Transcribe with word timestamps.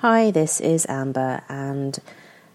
Hi, 0.00 0.30
this 0.30 0.62
is 0.62 0.86
Amber, 0.88 1.42
and 1.50 1.98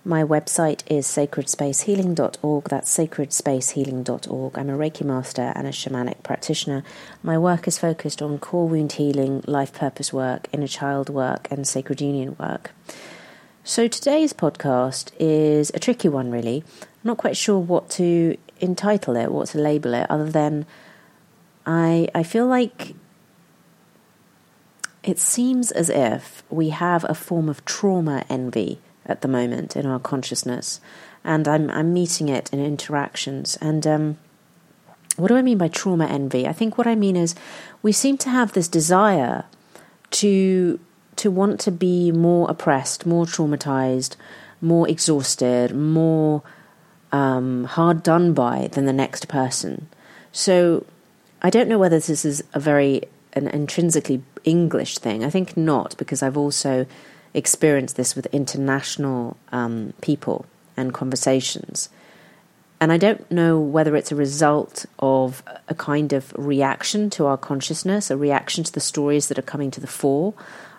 my 0.03 0.23
website 0.23 0.81
is 0.88 1.06
sacredspacehealing.org. 1.06 2.64
That's 2.69 2.98
sacredspacehealing.org. 2.98 4.57
I'm 4.57 4.70
a 4.71 4.75
Reiki 4.75 5.04
master 5.05 5.54
and 5.55 5.68
a 5.68 5.70
shamanic 5.70 6.23
practitioner. 6.23 6.84
My 7.21 7.38
work 7.38 7.68
is 7.68 7.78
focused 7.78 8.20
on 8.23 8.39
core 8.39 8.68
wound 8.68 8.94
healing, 8.94 9.44
life 9.46 9.73
purpose 9.73 10.12
work, 10.12 10.47
inner 10.54 10.66
child 10.66 11.10
work, 11.10 11.47
and 11.52 11.68
sacred 11.68 12.02
union 12.02 12.36
work. 12.39 12.71
So 13.64 13.88
today's 13.88 14.34
podcast 14.34 15.12
is 15.20 15.70
a 15.75 15.80
tricky 15.80 16.09
one, 16.09 16.32
really. 16.32 16.64
I'm 16.82 16.88
not 17.04 17.18
quite 17.18 17.38
sure 17.38 17.59
what 17.59 17.91
to 17.91 18.38
entitle 18.59 19.16
it, 19.16 19.32
what 19.32 19.50
to 19.50 19.59
label 19.59 19.93
it, 19.93 20.09
other 20.09 20.32
than 20.32 20.66
I 21.64 22.07
I 22.16 22.23
feel 22.23 22.48
like 22.48 22.96
it 25.05 25.19
seems 25.19 25.71
as 25.71 25.89
if 25.89 26.43
we 26.49 26.69
have 26.69 27.05
a 27.07 27.13
form 27.13 27.47
of 27.47 27.63
trauma 27.63 28.25
envy 28.27 28.79
at 29.05 29.21
the 29.21 29.27
moment 29.27 29.75
in 29.75 29.86
our 29.86 30.00
consciousness, 30.00 30.82
and 31.23 31.47
I'm 31.47 31.69
I'm 31.69 31.93
meeting 31.93 32.27
it 32.27 32.52
in 32.52 32.59
interactions. 32.59 33.55
And 33.62 33.86
um, 33.86 34.18
what 35.16 35.27
do 35.27 35.38
I 35.38 35.44
mean 35.44 35.60
by 35.60 35.68
trauma 35.68 36.08
envy? 36.08 36.48
I 36.48 36.54
think 36.54 36.77
what 36.77 36.88
I 36.88 36.96
mean 36.96 37.16
is 37.16 37.36
we 37.84 37.91
seem 37.91 38.18
to 38.18 38.30
have 38.30 38.54
this 38.54 38.68
desire 38.68 39.46
to 40.12 40.80
to 41.18 41.32
want 41.32 41.60
to 41.62 41.72
be 41.72 42.12
more 42.12 42.49
oppressed, 42.49 43.05
more 43.05 43.26
traumatized, 43.26 44.16
more 44.60 44.90
exhausted, 44.90 45.74
more 45.74 46.41
um, 47.12 47.66
hard 47.66 48.02
done 48.02 48.34
by 48.34 48.70
than 48.72 48.85
the 48.85 48.94
next 48.94 49.27
person. 49.27 49.88
So 50.32 50.85
I 51.44 51.52
don't 51.52 51.70
know 51.70 51.77
whether 51.77 51.99
this 51.99 52.26
is 52.26 52.44
a 52.54 52.60
very 52.60 53.04
an 53.36 53.48
intrinsically 53.48 54.22
English 54.44 54.98
thing. 54.98 55.24
I 55.24 55.30
think 55.30 55.58
not, 55.58 55.96
because 55.98 56.24
I've 56.24 56.38
also 56.38 56.86
experienced 57.34 57.98
this 57.98 58.16
with 58.16 58.26
international 58.28 59.38
um, 59.52 59.94
people 60.02 60.46
and 60.77 60.94
conversations. 60.94 61.90
And 62.80 62.92
I 62.92 62.98
don't 62.98 63.30
know 63.32 63.60
whether 63.60 63.96
it's 63.96 64.11
a 64.11 64.16
result 64.16 64.86
of 65.00 65.44
a 65.67 65.75
kind 65.75 66.14
of 66.14 66.33
reaction 66.38 67.09
to 67.11 67.25
our 67.25 67.38
consciousness, 67.38 68.11
a 68.11 68.17
reaction 68.17 68.64
to 68.64 68.72
the 68.72 68.80
stories 68.80 69.27
that 69.27 69.39
are 69.39 69.44
coming 69.44 69.72
to 69.72 69.81
the 69.81 69.88
fore. 69.88 70.33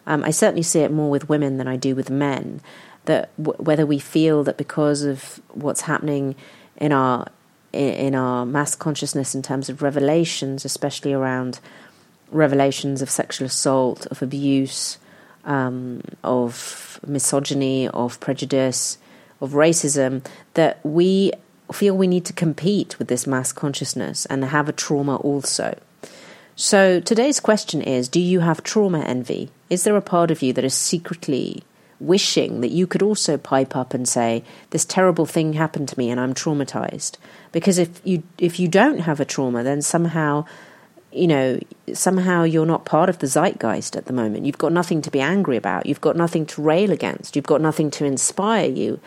Um, 0.07 0.23
I 0.23 0.31
certainly 0.31 0.63
see 0.63 0.81
it 0.81 0.93
more 0.93 1.11
with 1.11 1.29
women 1.29 1.57
than 1.57 1.69
I 1.69 1.77
do 1.77 1.95
with 1.95 2.11
men. 2.11 2.61
That 3.07 3.31
w- 3.43 3.63
whether 3.63 3.87
we 3.87 3.99
feel 3.99 4.45
that 4.45 4.57
because 4.57 5.03
of 5.03 5.41
what's 5.53 5.83
happening 5.83 6.37
in 6.77 6.93
our 6.93 7.29
in 7.73 8.15
our 8.15 8.47
mass 8.47 8.75
consciousness 8.75 9.35
in 9.35 9.43
terms 9.43 9.69
of 9.69 9.83
revelations, 9.83 10.65
especially 10.65 11.13
around 11.13 11.61
revelations 12.31 13.03
of 13.03 13.11
sexual 13.11 13.47
assault, 13.47 14.07
of 14.07 14.23
abuse, 14.23 14.99
um, 15.45 16.03
of 16.25 17.01
misogyny, 17.07 17.89
of 17.89 18.19
prejudice, 18.21 18.99
of 19.41 19.53
racism, 19.53 20.25
that 20.55 20.81
we 20.85 21.33
feel 21.73 21.97
we 21.97 22.07
need 22.07 22.25
to 22.25 22.33
compete 22.33 22.99
with 22.99 23.09
this 23.09 23.27
mass 23.27 23.53
consciousness 23.53 24.27
and 24.27 24.45
have 24.45 24.69
a 24.69 24.73
trauma 24.73 25.17
also. 25.17 25.79
So 26.55 27.01
today's 27.01 27.41
question 27.41 27.83
is 27.83 28.09
Do 28.09 28.21
you 28.21 28.41
have 28.41 28.63
trauma 28.63 29.01
envy? 29.01 29.51
Is 29.69 29.85
there 29.85 29.97
a 29.97 30.03
part 30.03 30.31
of 30.31 30.43
you 30.43 30.53
that 30.55 30.65
is 30.65 30.75
secretly 30.75 31.63
wishing 31.99 32.61
that 32.61 32.71
you 32.71 32.87
could 32.87 33.03
also 33.03 33.37
pipe 33.37 33.75
up 33.75 33.95
and 33.95 34.09
say, 34.09 34.43
This 34.71 34.85
terrible 34.85 35.27
thing 35.27 35.53
happened 35.53 35.89
to 35.91 35.99
me 35.99 36.11
and 36.11 36.19
I'm 36.19 36.35
traumatized? 36.35 37.17
Because 37.53 37.79
if 37.79 38.01
you 38.05 38.23
if 38.39 38.59
you 38.59 38.69
don't 38.69 39.01
have 39.01 39.21
a 39.21 39.25
trauma, 39.25 39.63
then 39.63 39.83
somehow 39.83 40.47
you 41.17 41.27
know, 41.27 41.59
somehow 41.93 42.43
you're 42.43 42.67
not 42.67 42.85
part 42.85 43.09
of 43.09 43.19
the 43.19 43.27
zeitgeist 43.27 43.97
at 43.97 44.07
the 44.07 44.13
moment. 44.13 44.45
You've 44.45 44.59
got 44.59 44.73
nothing 44.73 45.03
to 45.03 45.11
be 45.11 45.21
angry 45.21 45.57
about. 45.57 45.87
You've 45.87 46.01
got 46.01 46.17
nothing 46.17 46.47
to 46.47 46.63
rail 46.63 46.93
against. 46.93 47.37
You've 47.37 47.47
got 47.47 47.61
nothing 47.61 47.91
to 47.93 48.05
inspire 48.05 48.69
you. 48.71 49.01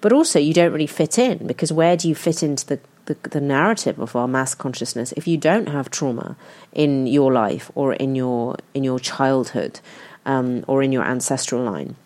But 0.00 0.12
also, 0.12 0.38
you 0.38 0.54
don't 0.54 0.72
really 0.72 0.86
fit 0.86 1.18
in 1.18 1.46
because 1.46 1.72
where 1.72 1.96
do 1.96 2.08
you 2.08 2.14
fit 2.14 2.42
into 2.42 2.66
the, 2.66 2.80
the, 3.06 3.16
the 3.28 3.40
narrative 3.40 3.98
of 3.98 4.14
our 4.14 4.28
mass 4.28 4.54
consciousness 4.54 5.12
if 5.12 5.26
you 5.26 5.36
don't 5.36 5.68
have 5.68 5.90
trauma 5.90 6.36
in 6.72 7.06
your 7.06 7.32
life 7.32 7.70
or 7.74 7.94
in 7.94 8.14
your 8.14 8.56
in 8.74 8.84
your 8.84 9.00
childhood 9.00 9.80
um, 10.24 10.64
or 10.68 10.82
in 10.82 10.92
your 10.92 11.04
ancestral 11.04 11.62
line? 11.62 11.96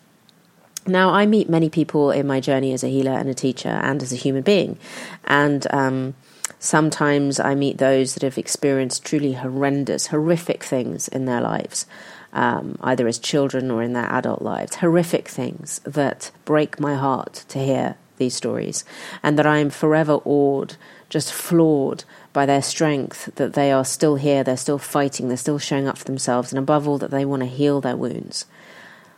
Now, 0.85 1.11
I 1.11 1.25
meet 1.25 1.49
many 1.49 1.69
people 1.69 2.11
in 2.11 2.27
my 2.27 2.41
journey 2.41 2.73
as 2.73 2.83
a 2.83 2.89
healer 2.89 3.13
and 3.13 3.29
a 3.29 3.33
teacher 3.33 3.69
and 3.69 4.01
as 4.03 4.11
a 4.11 4.17
human 4.17 4.41
being, 4.41 4.77
and 5.25 5.65
um, 5.71 6.15
Sometimes 6.63 7.41
I 7.41 7.55
meet 7.55 7.77
those 7.77 8.13
that 8.13 8.23
have 8.23 8.37
experienced 8.37 9.03
truly 9.03 9.33
horrendous, 9.33 10.07
horrific 10.07 10.63
things 10.63 11.09
in 11.09 11.25
their 11.25 11.41
lives, 11.41 11.85
um, 12.31 12.77
either 12.79 13.05
as 13.05 13.19
children 13.19 13.69
or 13.69 13.83
in 13.83 13.91
their 13.91 14.09
adult 14.09 14.41
lives. 14.41 14.75
Horrific 14.75 15.27
things 15.27 15.81
that 15.83 16.31
break 16.45 16.79
my 16.79 16.95
heart 16.95 17.43
to 17.49 17.59
hear 17.59 17.97
these 18.15 18.33
stories, 18.33 18.85
and 19.21 19.37
that 19.37 19.45
I 19.45 19.57
am 19.57 19.71
forever 19.71 20.21
awed, 20.23 20.77
just 21.09 21.33
floored 21.33 22.05
by 22.31 22.45
their 22.45 22.61
strength, 22.61 23.35
that 23.35 23.55
they 23.55 23.69
are 23.73 23.83
still 23.83 24.15
here, 24.15 24.41
they're 24.41 24.55
still 24.55 24.79
fighting, 24.79 25.27
they're 25.27 25.35
still 25.35 25.59
showing 25.59 25.89
up 25.89 25.97
for 25.97 26.05
themselves, 26.05 26.53
and 26.53 26.59
above 26.59 26.87
all, 26.87 26.97
that 26.99 27.11
they 27.11 27.25
want 27.25 27.41
to 27.41 27.45
heal 27.45 27.81
their 27.81 27.97
wounds. 27.97 28.45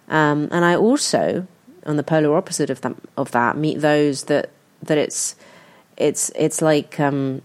Um, 0.09 0.47
and 0.51 0.65
I 0.65 0.75
also, 0.75 1.45
on 1.85 1.97
the 1.97 2.03
polar 2.03 2.35
opposite 2.35 2.71
of 2.71 2.81
that, 2.81 2.95
of 3.15 3.29
that, 3.33 3.55
meet 3.55 3.81
those 3.81 4.23
that 4.23 4.49
that 4.81 4.97
it's 4.97 5.35
it's 5.97 6.31
it's 6.35 6.61
like 6.61 6.99
um, 6.99 7.41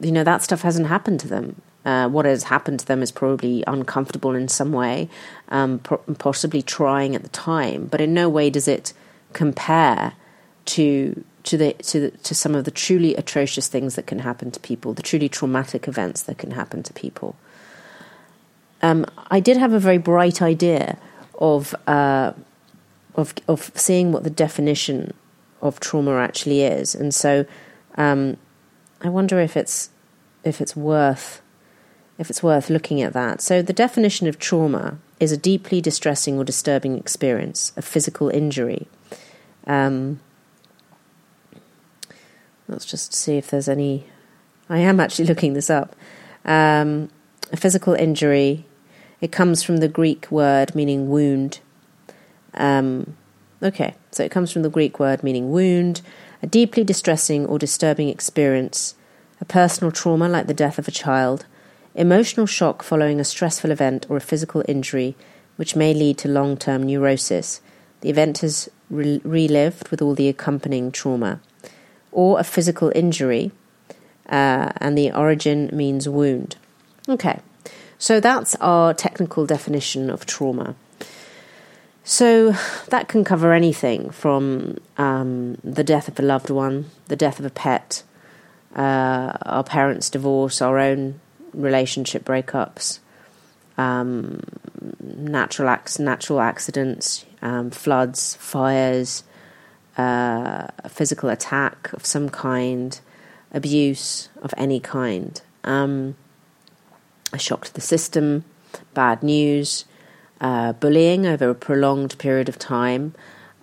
you 0.00 0.12
know 0.12 0.24
that 0.24 0.42
stuff 0.42 0.62
hasn't 0.62 0.86
happened 0.86 1.20
to 1.20 1.28
them. 1.28 1.60
Uh, 1.84 2.08
what 2.08 2.24
has 2.24 2.44
happened 2.44 2.78
to 2.78 2.86
them 2.86 3.02
is 3.02 3.10
probably 3.10 3.64
uncomfortable 3.66 4.36
in 4.36 4.46
some 4.46 4.70
way, 4.70 5.08
um, 5.48 5.80
pro- 5.80 5.98
possibly 6.18 6.62
trying 6.62 7.16
at 7.16 7.24
the 7.24 7.28
time, 7.30 7.86
but 7.86 8.00
in 8.00 8.14
no 8.14 8.28
way 8.28 8.50
does 8.50 8.68
it 8.68 8.92
compare 9.32 10.12
to 10.64 11.24
to 11.44 11.56
the 11.56 11.72
to 11.74 12.00
the, 12.00 12.10
to 12.18 12.34
some 12.34 12.54
of 12.54 12.64
the 12.64 12.70
truly 12.70 13.16
atrocious 13.16 13.68
things 13.68 13.96
that 13.96 14.06
can 14.06 14.20
happen 14.20 14.50
to 14.50 14.60
people, 14.60 14.94
the 14.94 15.02
truly 15.02 15.28
traumatic 15.28 15.88
events 15.88 16.22
that 16.22 16.38
can 16.38 16.52
happen 16.52 16.82
to 16.82 16.92
people. 16.92 17.34
Um, 18.80 19.06
I 19.30 19.40
did 19.40 19.56
have 19.56 19.72
a 19.72 19.78
very 19.78 19.98
bright 19.98 20.40
idea 20.40 20.98
of 21.38 21.74
uh, 21.86 22.32
of 23.14 23.34
of 23.48 23.72
seeing 23.74 24.12
what 24.12 24.24
the 24.24 24.30
definition 24.30 25.14
of 25.62 25.80
trauma 25.80 26.16
actually 26.16 26.62
is. 26.62 26.94
And 26.94 27.14
so 27.14 27.46
um, 27.96 28.36
I 29.00 29.08
wonder 29.08 29.40
if 29.40 29.56
it's 29.56 29.90
if 30.44 30.60
it's 30.60 30.76
worth 30.76 31.40
if 32.18 32.28
it's 32.28 32.42
worth 32.42 32.68
looking 32.68 33.00
at 33.00 33.12
that. 33.14 33.40
So 33.40 33.62
the 33.62 33.72
definition 33.72 34.26
of 34.26 34.38
trauma 34.38 34.98
is 35.18 35.32
a 35.32 35.36
deeply 35.36 35.80
distressing 35.80 36.36
or 36.38 36.44
disturbing 36.44 36.98
experience, 36.98 37.72
a 37.76 37.82
physical 37.82 38.28
injury. 38.28 38.86
Um, 39.66 40.20
let's 42.68 42.84
just 42.84 43.14
see 43.14 43.38
if 43.38 43.50
there's 43.50 43.68
any. 43.68 44.06
I 44.68 44.78
am 44.78 45.00
actually 45.00 45.24
looking 45.32 45.54
this 45.54 45.70
up. 45.70 45.96
Um, 46.44 47.08
a 47.52 47.56
physical 47.56 47.94
injury. 47.94 48.66
It 49.20 49.30
comes 49.30 49.62
from 49.62 49.76
the 49.76 49.88
Greek 49.88 50.30
word 50.30 50.74
meaning 50.74 51.08
wound. 51.08 51.60
Um, 52.54 53.16
Okay, 53.62 53.94
so 54.10 54.24
it 54.24 54.32
comes 54.32 54.50
from 54.50 54.62
the 54.62 54.68
Greek 54.68 54.98
word 54.98 55.22
meaning 55.22 55.52
wound, 55.52 56.00
a 56.42 56.48
deeply 56.48 56.82
distressing 56.82 57.46
or 57.46 57.60
disturbing 57.60 58.08
experience, 58.08 58.96
a 59.40 59.44
personal 59.44 59.92
trauma 59.92 60.28
like 60.28 60.48
the 60.48 60.54
death 60.54 60.80
of 60.80 60.88
a 60.88 60.92
child, 60.92 61.46
emotional 61.94 62.46
shock 62.46 62.82
following 62.82 63.20
a 63.20 63.24
stressful 63.24 63.70
event 63.70 64.04
or 64.08 64.16
a 64.16 64.20
physical 64.20 64.64
injury, 64.66 65.14
which 65.54 65.76
may 65.76 65.94
lead 65.94 66.18
to 66.18 66.28
long 66.28 66.56
term 66.56 66.82
neurosis. 66.82 67.60
The 68.00 68.10
event 68.10 68.42
is 68.42 68.68
re- 68.90 69.20
relived 69.22 69.90
with 69.90 70.02
all 70.02 70.16
the 70.16 70.28
accompanying 70.28 70.90
trauma, 70.90 71.40
or 72.10 72.40
a 72.40 72.44
physical 72.44 72.90
injury, 72.96 73.52
uh, 74.28 74.72
and 74.78 74.98
the 74.98 75.12
origin 75.12 75.70
means 75.72 76.08
wound. 76.08 76.56
Okay, 77.08 77.38
so 77.96 78.18
that's 78.18 78.56
our 78.56 78.92
technical 78.92 79.46
definition 79.46 80.10
of 80.10 80.26
trauma. 80.26 80.74
So 82.04 82.52
that 82.88 83.08
can 83.08 83.24
cover 83.24 83.52
anything 83.52 84.10
from 84.10 84.78
um, 84.98 85.56
the 85.62 85.84
death 85.84 86.08
of 86.08 86.18
a 86.18 86.22
loved 86.22 86.50
one, 86.50 86.90
the 87.06 87.16
death 87.16 87.38
of 87.38 87.46
a 87.46 87.50
pet, 87.50 88.02
uh, 88.74 89.32
our 89.42 89.62
parents' 89.62 90.10
divorce, 90.10 90.60
our 90.60 90.78
own 90.78 91.20
relationship 91.54 92.24
breakups, 92.24 92.98
um, 93.78 94.40
natural 95.00 95.68
acts, 95.68 95.98
natural 95.98 96.40
accidents, 96.40 97.24
um, 97.40 97.70
floods, 97.70 98.34
fires, 98.36 99.22
uh, 99.96 100.66
a 100.78 100.88
physical 100.88 101.28
attack 101.28 101.92
of 101.92 102.04
some 102.04 102.28
kind, 102.28 103.00
abuse 103.52 104.28
of 104.40 104.52
any 104.56 104.80
kind, 104.80 105.40
um, 105.62 106.16
a 107.32 107.38
shock 107.38 107.66
to 107.66 107.74
the 107.74 107.80
system, 107.80 108.44
bad 108.92 109.22
news 109.22 109.84
uh, 110.42 110.72
bullying 110.74 111.24
over 111.24 111.48
a 111.48 111.54
prolonged 111.54 112.18
period 112.18 112.48
of 112.48 112.58
time, 112.58 113.14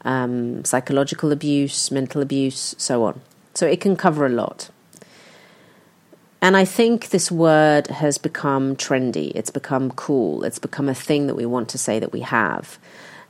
um, 0.05 0.63
psychological 0.63 1.31
abuse, 1.31 1.91
mental 1.91 2.21
abuse, 2.21 2.73
so 2.77 3.03
on. 3.03 3.21
So 3.53 3.67
it 3.67 3.81
can 3.81 3.95
cover 3.95 4.25
a 4.25 4.29
lot. 4.29 4.69
And 6.41 6.55
I 6.55 6.63
think 6.63 7.09
this 7.09 7.29
word 7.29 7.87
has 7.87 8.17
become 8.17 8.77
trendy. 8.77 9.33
It's 9.35 9.49
become 9.49 9.91
cool. 9.91 10.45
It's 10.45 10.57
become 10.57 10.87
a 10.87 10.95
thing 10.95 11.27
that 11.27 11.35
we 11.35 11.45
want 11.45 11.67
to 11.69 11.77
say 11.77 11.99
that 11.99 12.13
we 12.13 12.21
have. 12.21 12.79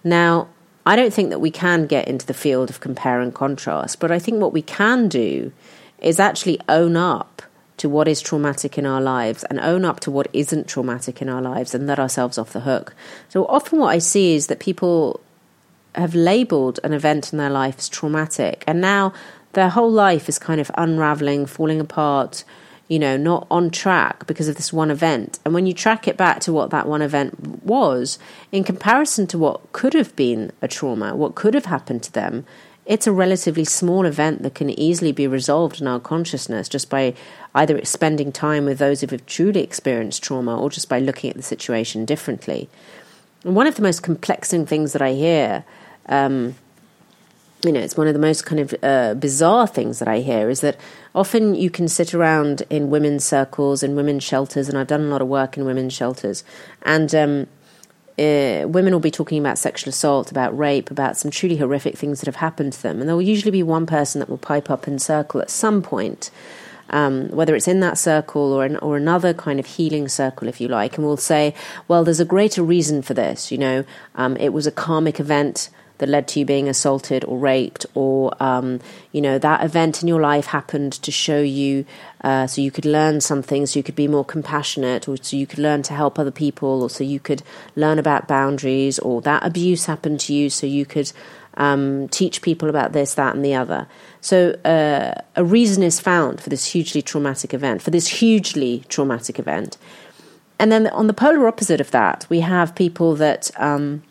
Now, 0.03 0.47
I 0.85 0.95
don't 0.95 1.13
think 1.13 1.31
that 1.31 1.41
we 1.41 1.49
can 1.49 1.87
get 1.87 2.07
into 2.07 2.27
the 2.27 2.35
field 2.35 2.69
of 2.69 2.79
compare 2.79 3.19
and 3.19 3.33
contrast, 3.33 3.99
but 3.99 4.11
I 4.11 4.19
think 4.19 4.39
what 4.39 4.53
we 4.53 4.61
can 4.61 5.07
do 5.07 5.51
is 5.99 6.19
actually 6.19 6.59
own 6.69 6.95
up 6.95 7.41
to 7.79 7.89
what 7.89 8.07
is 8.07 8.21
traumatic 8.21 8.77
in 8.77 8.85
our 8.85 9.01
lives 9.01 9.43
and 9.45 9.59
own 9.59 9.83
up 9.83 9.99
to 10.01 10.11
what 10.11 10.27
isn't 10.33 10.67
traumatic 10.67 11.21
in 11.21 11.29
our 11.29 11.41
lives 11.41 11.73
and 11.73 11.87
let 11.87 11.99
ourselves 11.99 12.37
off 12.37 12.53
the 12.53 12.61
hook. 12.61 12.93
So 13.29 13.45
often 13.45 13.79
what 13.79 13.89
I 13.89 13.97
see 13.97 14.35
is 14.35 14.47
that 14.47 14.59
people 14.59 15.19
have 15.95 16.13
labeled 16.13 16.79
an 16.83 16.93
event 16.93 17.33
in 17.33 17.39
their 17.39 17.49
life 17.49 17.79
as 17.79 17.89
traumatic 17.89 18.63
and 18.67 18.79
now 18.79 19.13
their 19.53 19.69
whole 19.69 19.91
life 19.91 20.29
is 20.29 20.37
kind 20.37 20.61
of 20.61 20.69
unraveling, 20.75 21.45
falling 21.45 21.79
apart, 21.79 22.43
you 22.87 22.99
know, 22.99 23.17
not 23.17 23.47
on 23.49 23.69
track 23.69 24.27
because 24.27 24.47
of 24.47 24.55
this 24.55 24.73
one 24.73 24.91
event. 24.91 25.39
And 25.45 25.53
when 25.53 25.65
you 25.65 25.73
track 25.73 26.07
it 26.07 26.17
back 26.17 26.39
to 26.41 26.53
what 26.53 26.71
that 26.71 26.87
one 26.87 27.01
event 27.01 27.63
was, 27.63 28.19
in 28.51 28.63
comparison 28.63 29.25
to 29.27 29.37
what 29.37 29.71
could 29.71 29.93
have 29.93 30.15
been 30.15 30.51
a 30.61 30.67
trauma, 30.67 31.15
what 31.15 31.35
could 31.35 31.53
have 31.53 31.65
happened 31.65 32.03
to 32.03 32.11
them, 32.11 32.45
it's 32.89 33.05
a 33.05 33.11
relatively 33.11 33.63
small 33.63 34.03
event 34.03 34.41
that 34.41 34.55
can 34.55 34.71
easily 34.71 35.11
be 35.11 35.27
resolved 35.27 35.79
in 35.79 35.87
our 35.87 35.99
consciousness 35.99 36.67
just 36.67 36.89
by 36.89 37.13
either 37.53 37.85
spending 37.85 38.31
time 38.31 38.65
with 38.65 38.79
those 38.79 39.01
who 39.01 39.07
have 39.07 39.23
truly 39.27 39.61
experienced 39.61 40.23
trauma 40.23 40.59
or 40.59 40.71
just 40.71 40.89
by 40.89 40.97
looking 40.97 41.29
at 41.29 41.35
the 41.35 41.43
situation 41.43 42.03
differently. 42.03 42.67
And 43.43 43.55
one 43.55 43.67
of 43.67 43.75
the 43.75 43.83
most 43.83 44.01
complexing 44.01 44.65
things 44.65 44.93
that 44.93 45.03
I 45.03 45.13
hear, 45.13 45.63
um, 46.07 46.55
you 47.63 47.71
know, 47.71 47.79
it's 47.79 47.95
one 47.95 48.07
of 48.07 48.13
the 48.13 48.19
most 48.19 48.47
kind 48.47 48.59
of 48.59 48.73
uh, 48.81 49.13
bizarre 49.13 49.67
things 49.67 49.99
that 49.99 50.07
I 50.07 50.21
hear 50.21 50.49
is 50.49 50.61
that 50.61 50.75
often 51.13 51.53
you 51.53 51.69
can 51.69 51.87
sit 51.87 52.15
around 52.15 52.63
in 52.71 52.89
women's 52.89 53.23
circles 53.23 53.83
and 53.83 53.95
women's 53.95 54.23
shelters, 54.23 54.67
and 54.67 54.79
I've 54.79 54.87
done 54.87 55.01
a 55.01 55.09
lot 55.09 55.21
of 55.21 55.27
work 55.27 55.57
in 55.57 55.65
women's 55.65 55.93
shelters, 55.93 56.43
and 56.81 57.13
um, 57.13 57.47
uh, 58.19 58.67
women 58.67 58.91
will 58.91 58.99
be 58.99 59.11
talking 59.11 59.39
about 59.39 59.57
sexual 59.57 59.89
assault, 59.89 60.29
about 60.29 60.57
rape, 60.57 60.91
about 60.91 61.15
some 61.15 61.31
truly 61.31 61.57
horrific 61.57 61.97
things 61.97 62.19
that 62.19 62.25
have 62.25 62.35
happened 62.35 62.73
to 62.73 62.83
them. 62.83 62.99
And 62.99 63.07
there 63.07 63.15
will 63.15 63.21
usually 63.21 63.51
be 63.51 63.63
one 63.63 63.85
person 63.85 64.19
that 64.19 64.29
will 64.29 64.37
pipe 64.37 64.69
up 64.69 64.87
in 64.87 64.99
circle 64.99 65.41
at 65.41 65.49
some 65.49 65.81
point, 65.81 66.29
um, 66.89 67.29
whether 67.29 67.55
it's 67.55 67.67
in 67.67 67.79
that 67.79 67.97
circle 67.97 68.51
or, 68.53 68.77
or 68.79 68.97
another 68.97 69.33
kind 69.33 69.59
of 69.59 69.65
healing 69.65 70.09
circle, 70.09 70.47
if 70.47 70.59
you 70.59 70.67
like, 70.67 70.97
and 70.97 71.05
will 71.05 71.17
say, 71.17 71.53
well, 71.87 72.03
there's 72.03 72.19
a 72.19 72.25
greater 72.25 72.61
reason 72.61 73.01
for 73.01 73.13
this. 73.13 73.51
You 73.51 73.57
know, 73.57 73.85
um, 74.15 74.35
it 74.37 74.49
was 74.49 74.67
a 74.67 74.71
karmic 74.71 75.19
event 75.19 75.69
that 75.99 76.09
led 76.09 76.27
to 76.29 76.39
you 76.39 76.45
being 76.45 76.67
assaulted 76.67 77.23
or 77.23 77.37
raped, 77.37 77.85
or 77.93 78.33
um, 78.41 78.79
you 79.11 79.21
know 79.21 79.37
that 79.37 79.63
event 79.63 80.01
in 80.01 80.07
your 80.07 80.19
life 80.19 80.47
happened 80.47 80.93
to 80.93 81.11
show 81.11 81.39
you, 81.39 81.85
uh, 82.23 82.47
so 82.47 82.61
you 82.61 82.71
could 82.71 82.85
learn 82.85 83.21
something, 83.21 83.65
so 83.65 83.79
you 83.79 83.83
could 83.83 83.95
be 83.95 84.07
more 84.07 84.25
compassionate, 84.25 85.07
or 85.07 85.15
so 85.17 85.37
you 85.37 85.47
could 85.47 85.59
learn 85.59 85.83
to 85.83 85.93
help 85.93 86.17
other 86.17 86.31
people, 86.31 86.81
or 86.81 86.89
so 86.89 87.03
you 87.03 87.19
could 87.19 87.43
learn 87.75 87.99
about 87.99 88.27
boundaries, 88.27 88.99
or 88.99 89.21
that 89.21 89.45
abuse 89.45 89.85
happened 89.85 90.19
to 90.19 90.33
you, 90.33 90.49
so 90.49 90.65
you 90.65 90.85
could 90.85 91.11
um, 91.57 92.07
teach 92.07 92.41
people 92.41 92.69
about 92.69 92.93
this, 92.93 93.13
that, 93.13 93.35
and 93.35 93.45
the 93.45 93.55
other. 93.55 93.87
So 94.21 94.51
uh, 94.65 95.21
a 95.35 95.43
reason 95.43 95.83
is 95.83 95.99
found 95.99 96.41
for 96.41 96.49
this 96.49 96.65
hugely 96.65 97.01
traumatic 97.01 97.53
event, 97.53 97.81
for 97.81 97.91
this 97.91 98.07
hugely 98.07 98.83
traumatic 98.87 99.39
event. 99.39 99.77
And 100.57 100.71
then 100.71 100.87
on 100.87 101.07
the 101.07 101.13
polar 101.13 101.47
opposite 101.47 101.79
of 101.79 101.91
that, 101.91 102.25
we 102.29 102.41
have 102.41 102.75
people 102.75 103.15
that 103.15 103.49
um, 103.57 104.03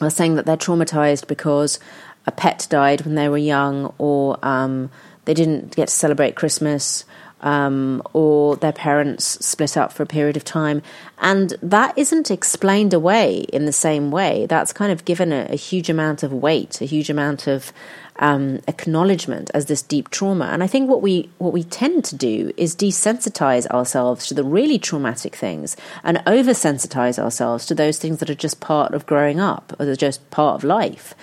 are 0.00 0.10
saying 0.10 0.34
that 0.34 0.46
they're 0.46 0.56
traumatized 0.56 1.26
because 1.26 1.78
a 2.26 2.32
pet 2.32 2.66
died 2.68 3.02
when 3.02 3.14
they 3.14 3.28
were 3.28 3.38
young, 3.38 3.94
or 3.98 4.38
um, 4.42 4.90
they 5.24 5.34
didn't 5.34 5.76
get 5.76 5.88
to 5.88 5.94
celebrate 5.94 6.34
Christmas, 6.34 7.04
um, 7.40 8.02
or 8.12 8.56
their 8.56 8.72
parents 8.72 9.44
split 9.46 9.76
up 9.76 9.92
for 9.92 10.02
a 10.02 10.06
period 10.06 10.36
of 10.36 10.44
time. 10.44 10.82
And 11.18 11.54
that 11.62 11.96
isn't 11.96 12.30
explained 12.30 12.92
away 12.92 13.40
in 13.52 13.66
the 13.66 13.72
same 13.72 14.10
way. 14.10 14.46
That's 14.46 14.72
kind 14.72 14.90
of 14.90 15.04
given 15.04 15.32
a, 15.32 15.46
a 15.50 15.56
huge 15.56 15.88
amount 15.88 16.22
of 16.22 16.32
weight, 16.32 16.80
a 16.80 16.84
huge 16.86 17.10
amount 17.10 17.46
of 17.46 17.72
um, 18.18 18.60
acknowledgement 18.66 19.50
as 19.54 19.66
this 19.66 19.82
deep 19.82 20.10
trauma. 20.10 20.46
And 20.46 20.62
I 20.62 20.66
think 20.66 20.88
what 20.88 21.02
we 21.02 21.30
what 21.38 21.52
we 21.52 21.64
tend 21.64 22.04
to 22.06 22.16
do 22.16 22.52
is 22.56 22.74
desensitize 22.74 23.66
ourselves 23.68 24.26
to 24.28 24.34
the 24.34 24.44
really 24.44 24.78
traumatic 24.78 25.36
things 25.36 25.76
and 26.02 26.18
oversensitize 26.18 27.18
ourselves 27.18 27.66
to 27.66 27.74
those 27.74 27.98
things 27.98 28.18
that 28.20 28.30
are 28.30 28.34
just 28.34 28.60
part 28.60 28.94
of 28.94 29.06
growing 29.06 29.40
up 29.40 29.74
or 29.78 29.86
they're 29.86 29.96
just 29.96 30.28
part 30.30 30.56
of 30.56 30.64
life. 30.64 31.14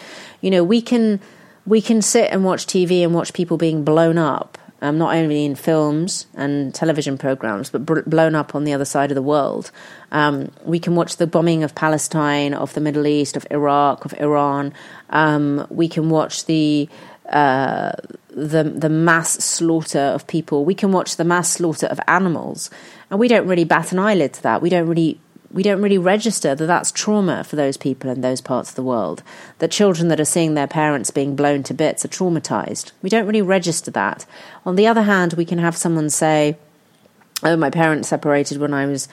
You 0.42 0.52
know, 0.52 0.64
we 0.64 0.82
can 0.82 1.20
we 1.66 1.82
can 1.82 2.02
sit 2.02 2.30
and 2.32 2.44
watch 2.44 2.66
TV 2.66 3.04
and 3.04 3.14
watch 3.14 3.34
people 3.34 3.58
being 3.58 3.84
blown 3.84 4.18
up 4.18 4.58
um, 4.84 4.98
not 4.98 5.16
only 5.16 5.46
in 5.46 5.56
films 5.56 6.28
and 6.36 6.76
television 6.76 7.18
programs, 7.18 7.70
but 7.70 7.86
br- 7.86 8.02
blown 8.02 8.36
up 8.36 8.54
on 8.54 8.66
the 8.66 8.74
other 8.74 8.84
side 8.84 9.12
of 9.12 9.16
the 9.16 9.22
world. 9.22 9.72
Um, 10.14 10.52
we 10.64 10.80
can 10.80 10.96
watch 10.96 11.18
the 11.18 11.28
bombing 11.28 11.64
of 11.64 11.76
Palestine, 11.76 12.54
of 12.54 12.74
the 12.74 12.80
Middle 12.80 13.08
East, 13.08 13.36
of 13.36 13.46
Iraq, 13.52 14.06
of 14.06 14.14
Iran. 14.20 14.74
Um, 15.10 15.68
we 15.70 15.90
can 15.90 16.10
watch 16.10 16.46
the 16.46 16.88
uh, 17.30 17.94
the 18.30 18.64
the 18.64 18.90
mass 18.90 19.44
slaughter 19.44 20.00
of 20.00 20.28
people. 20.28 20.64
We 20.64 20.76
can 20.76 20.92
watch 20.92 21.18
the 21.18 21.24
mass 21.24 21.50
slaughter 21.50 21.88
of 21.88 22.00
animals, 22.08 22.70
and 23.10 23.20
we 23.20 23.28
don't 23.28 23.48
really 23.48 23.64
bat 23.64 23.92
an 23.92 24.00
eyelid 24.00 24.34
to 24.34 24.44
that. 24.44 24.62
We 24.62 24.70
don't 24.70 24.88
really 24.88 25.20
we 25.54 25.64
don't 25.64 25.82
really 25.82 26.00
register 26.00 26.56
that 26.56 26.66
that's 26.66 26.92
trauma 26.92 27.44
for 27.44 27.56
those 27.56 27.78
people 27.78 28.10
in 28.10 28.22
those 28.22 28.42
parts 28.42 28.70
of 28.70 28.76
the 28.76 28.84
world. 28.84 29.24
That 29.60 29.72
children 29.72 30.08
that 30.08 30.20
are 30.20 30.26
seeing 30.26 30.56
their 30.56 30.68
parents 30.68 31.12
being 31.12 31.36
blown 31.36 31.64
to 31.64 31.74
bits 31.74 32.04
are 32.04 32.10
traumatized. 32.10 32.92
We 33.02 33.10
don't 33.10 33.28
really 33.28 33.42
register 33.42 33.92
that. 33.92 34.26
On 34.66 34.76
the 34.76 34.88
other 34.88 35.04
hand, 35.04 35.34
we 35.34 35.46
can 35.46 35.60
have 35.60 35.78
someone 35.78 36.10
say, 36.10 36.58
Oh, 37.44 37.56
my 37.56 37.70
parents 37.70 38.08
separated 38.08 38.58
when 38.58 38.74
I 38.74 38.86
was 38.86 39.08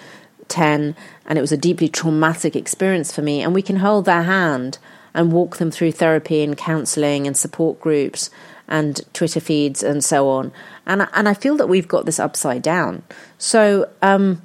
10, 0.50 0.94
and 1.26 1.38
it 1.38 1.40
was 1.40 1.52
a 1.52 1.56
deeply 1.56 1.88
traumatic 1.88 2.54
experience 2.54 3.12
for 3.12 3.22
me. 3.22 3.42
And 3.42 3.54
we 3.54 3.62
can 3.62 3.76
hold 3.76 4.04
their 4.04 4.22
hand 4.22 4.78
and 5.14 5.32
walk 5.32 5.56
them 5.56 5.70
through 5.70 5.92
therapy 5.92 6.42
and 6.42 6.56
counseling 6.56 7.26
and 7.26 7.36
support 7.36 7.80
groups 7.80 8.30
and 8.68 9.00
Twitter 9.12 9.40
feeds 9.40 9.82
and 9.82 10.04
so 10.04 10.28
on. 10.28 10.52
And, 10.86 11.08
and 11.12 11.28
I 11.28 11.34
feel 11.34 11.56
that 11.56 11.68
we've 11.68 11.88
got 11.88 12.06
this 12.06 12.20
upside 12.20 12.62
down. 12.62 13.02
So, 13.36 13.88
um, 14.00 14.40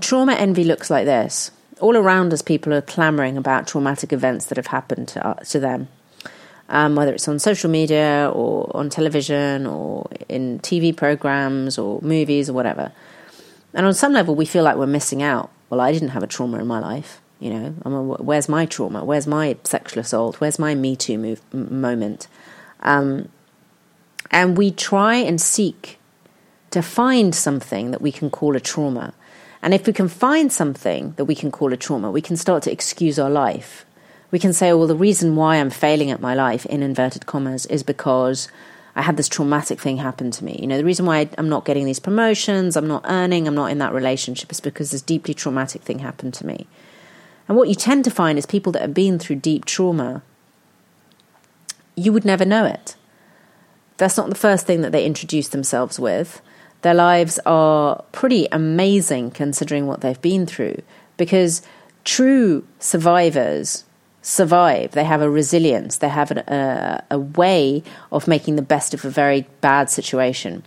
trauma 0.00 0.34
envy 0.34 0.64
looks 0.64 0.90
like 0.90 1.06
this. 1.06 1.50
All 1.80 1.96
around 1.96 2.32
us, 2.34 2.42
people 2.42 2.74
are 2.74 2.82
clamoring 2.82 3.38
about 3.38 3.66
traumatic 3.66 4.12
events 4.12 4.46
that 4.46 4.56
have 4.56 4.66
happened 4.66 5.08
to, 5.08 5.26
uh, 5.26 5.34
to 5.34 5.58
them, 5.58 5.88
um, 6.68 6.94
whether 6.94 7.14
it's 7.14 7.26
on 7.26 7.38
social 7.38 7.70
media 7.70 8.30
or 8.34 8.70
on 8.76 8.90
television 8.90 9.66
or 9.66 10.06
in 10.28 10.60
TV 10.60 10.94
programs 10.94 11.78
or 11.78 12.00
movies 12.02 12.50
or 12.50 12.52
whatever. 12.52 12.92
And 13.74 13.86
on 13.86 13.94
some 13.94 14.12
level, 14.12 14.34
we 14.34 14.46
feel 14.46 14.64
like 14.64 14.76
we're 14.76 14.86
missing 14.86 15.22
out. 15.22 15.50
Well, 15.68 15.80
I 15.80 15.92
didn't 15.92 16.08
have 16.10 16.22
a 16.22 16.26
trauma 16.26 16.58
in 16.58 16.66
my 16.66 16.80
life. 16.80 17.20
You 17.38 17.50
know, 17.50 17.74
I 17.84 17.88
where's 18.22 18.48
my 18.48 18.66
trauma? 18.66 19.04
Where's 19.04 19.26
my 19.26 19.56
sexual 19.64 20.00
assault? 20.00 20.40
Where's 20.40 20.58
my 20.58 20.74
Me 20.74 20.94
Too 20.94 21.16
move, 21.16 21.40
moment? 21.54 22.28
Um, 22.80 23.30
and 24.30 24.58
we 24.58 24.70
try 24.70 25.16
and 25.16 25.40
seek 25.40 25.98
to 26.70 26.82
find 26.82 27.34
something 27.34 27.90
that 27.90 28.02
we 28.02 28.12
can 28.12 28.30
call 28.30 28.56
a 28.56 28.60
trauma. 28.60 29.14
And 29.62 29.74
if 29.74 29.86
we 29.86 29.92
can 29.92 30.08
find 30.08 30.52
something 30.52 31.14
that 31.16 31.24
we 31.24 31.34
can 31.34 31.50
call 31.50 31.72
a 31.72 31.76
trauma, 31.76 32.10
we 32.10 32.20
can 32.22 32.36
start 32.36 32.62
to 32.64 32.72
excuse 32.72 33.18
our 33.18 33.30
life. 33.30 33.84
We 34.30 34.38
can 34.38 34.52
say, 34.52 34.72
well, 34.72 34.86
the 34.86 34.94
reason 34.94 35.34
why 35.34 35.56
I'm 35.56 35.70
failing 35.70 36.10
at 36.10 36.20
my 36.20 36.34
life, 36.34 36.64
in 36.66 36.82
inverted 36.82 37.26
commas, 37.26 37.66
is 37.66 37.82
because 37.82 38.48
I 38.96 39.02
had 39.02 39.16
this 39.16 39.28
traumatic 39.28 39.80
thing 39.80 39.98
happen 39.98 40.30
to 40.32 40.44
me. 40.44 40.58
You 40.60 40.66
know, 40.66 40.76
the 40.76 40.84
reason 40.84 41.06
why 41.06 41.28
I'm 41.38 41.48
not 41.48 41.64
getting 41.64 41.84
these 41.84 42.00
promotions, 42.00 42.76
I'm 42.76 42.88
not 42.88 43.04
earning, 43.06 43.46
I'm 43.46 43.54
not 43.54 43.70
in 43.70 43.78
that 43.78 43.92
relationship 43.92 44.50
is 44.50 44.60
because 44.60 44.90
this 44.90 45.02
deeply 45.02 45.34
traumatic 45.34 45.82
thing 45.82 46.00
happened 46.00 46.34
to 46.34 46.46
me. 46.46 46.66
And 47.48 47.56
what 47.56 47.68
you 47.68 47.74
tend 47.74 48.04
to 48.04 48.10
find 48.10 48.38
is 48.38 48.46
people 48.46 48.72
that 48.72 48.82
have 48.82 48.94
been 48.94 49.18
through 49.18 49.36
deep 49.36 49.64
trauma, 49.64 50.22
you 51.94 52.12
would 52.12 52.24
never 52.24 52.44
know 52.44 52.64
it. 52.64 52.96
That's 53.96 54.16
not 54.16 54.28
the 54.28 54.34
first 54.34 54.66
thing 54.66 54.80
that 54.80 54.92
they 54.92 55.04
introduce 55.04 55.48
themselves 55.48 56.00
with. 56.00 56.40
Their 56.82 56.94
lives 56.94 57.38
are 57.44 58.02
pretty 58.12 58.48
amazing 58.50 59.32
considering 59.32 59.86
what 59.86 60.00
they've 60.00 60.20
been 60.20 60.46
through 60.46 60.82
because 61.16 61.60
true 62.04 62.66
survivors 62.78 63.84
survive. 64.22 64.92
They 64.92 65.04
have 65.04 65.22
a 65.22 65.30
resilience, 65.30 65.98
they 65.98 66.08
have 66.08 66.30
a, 66.30 67.04
a 67.10 67.18
way 67.18 67.82
of 68.12 68.28
making 68.28 68.56
the 68.56 68.62
best 68.62 68.94
of 68.94 69.04
a 69.04 69.10
very 69.10 69.46
bad 69.60 69.90
situation. 69.90 70.64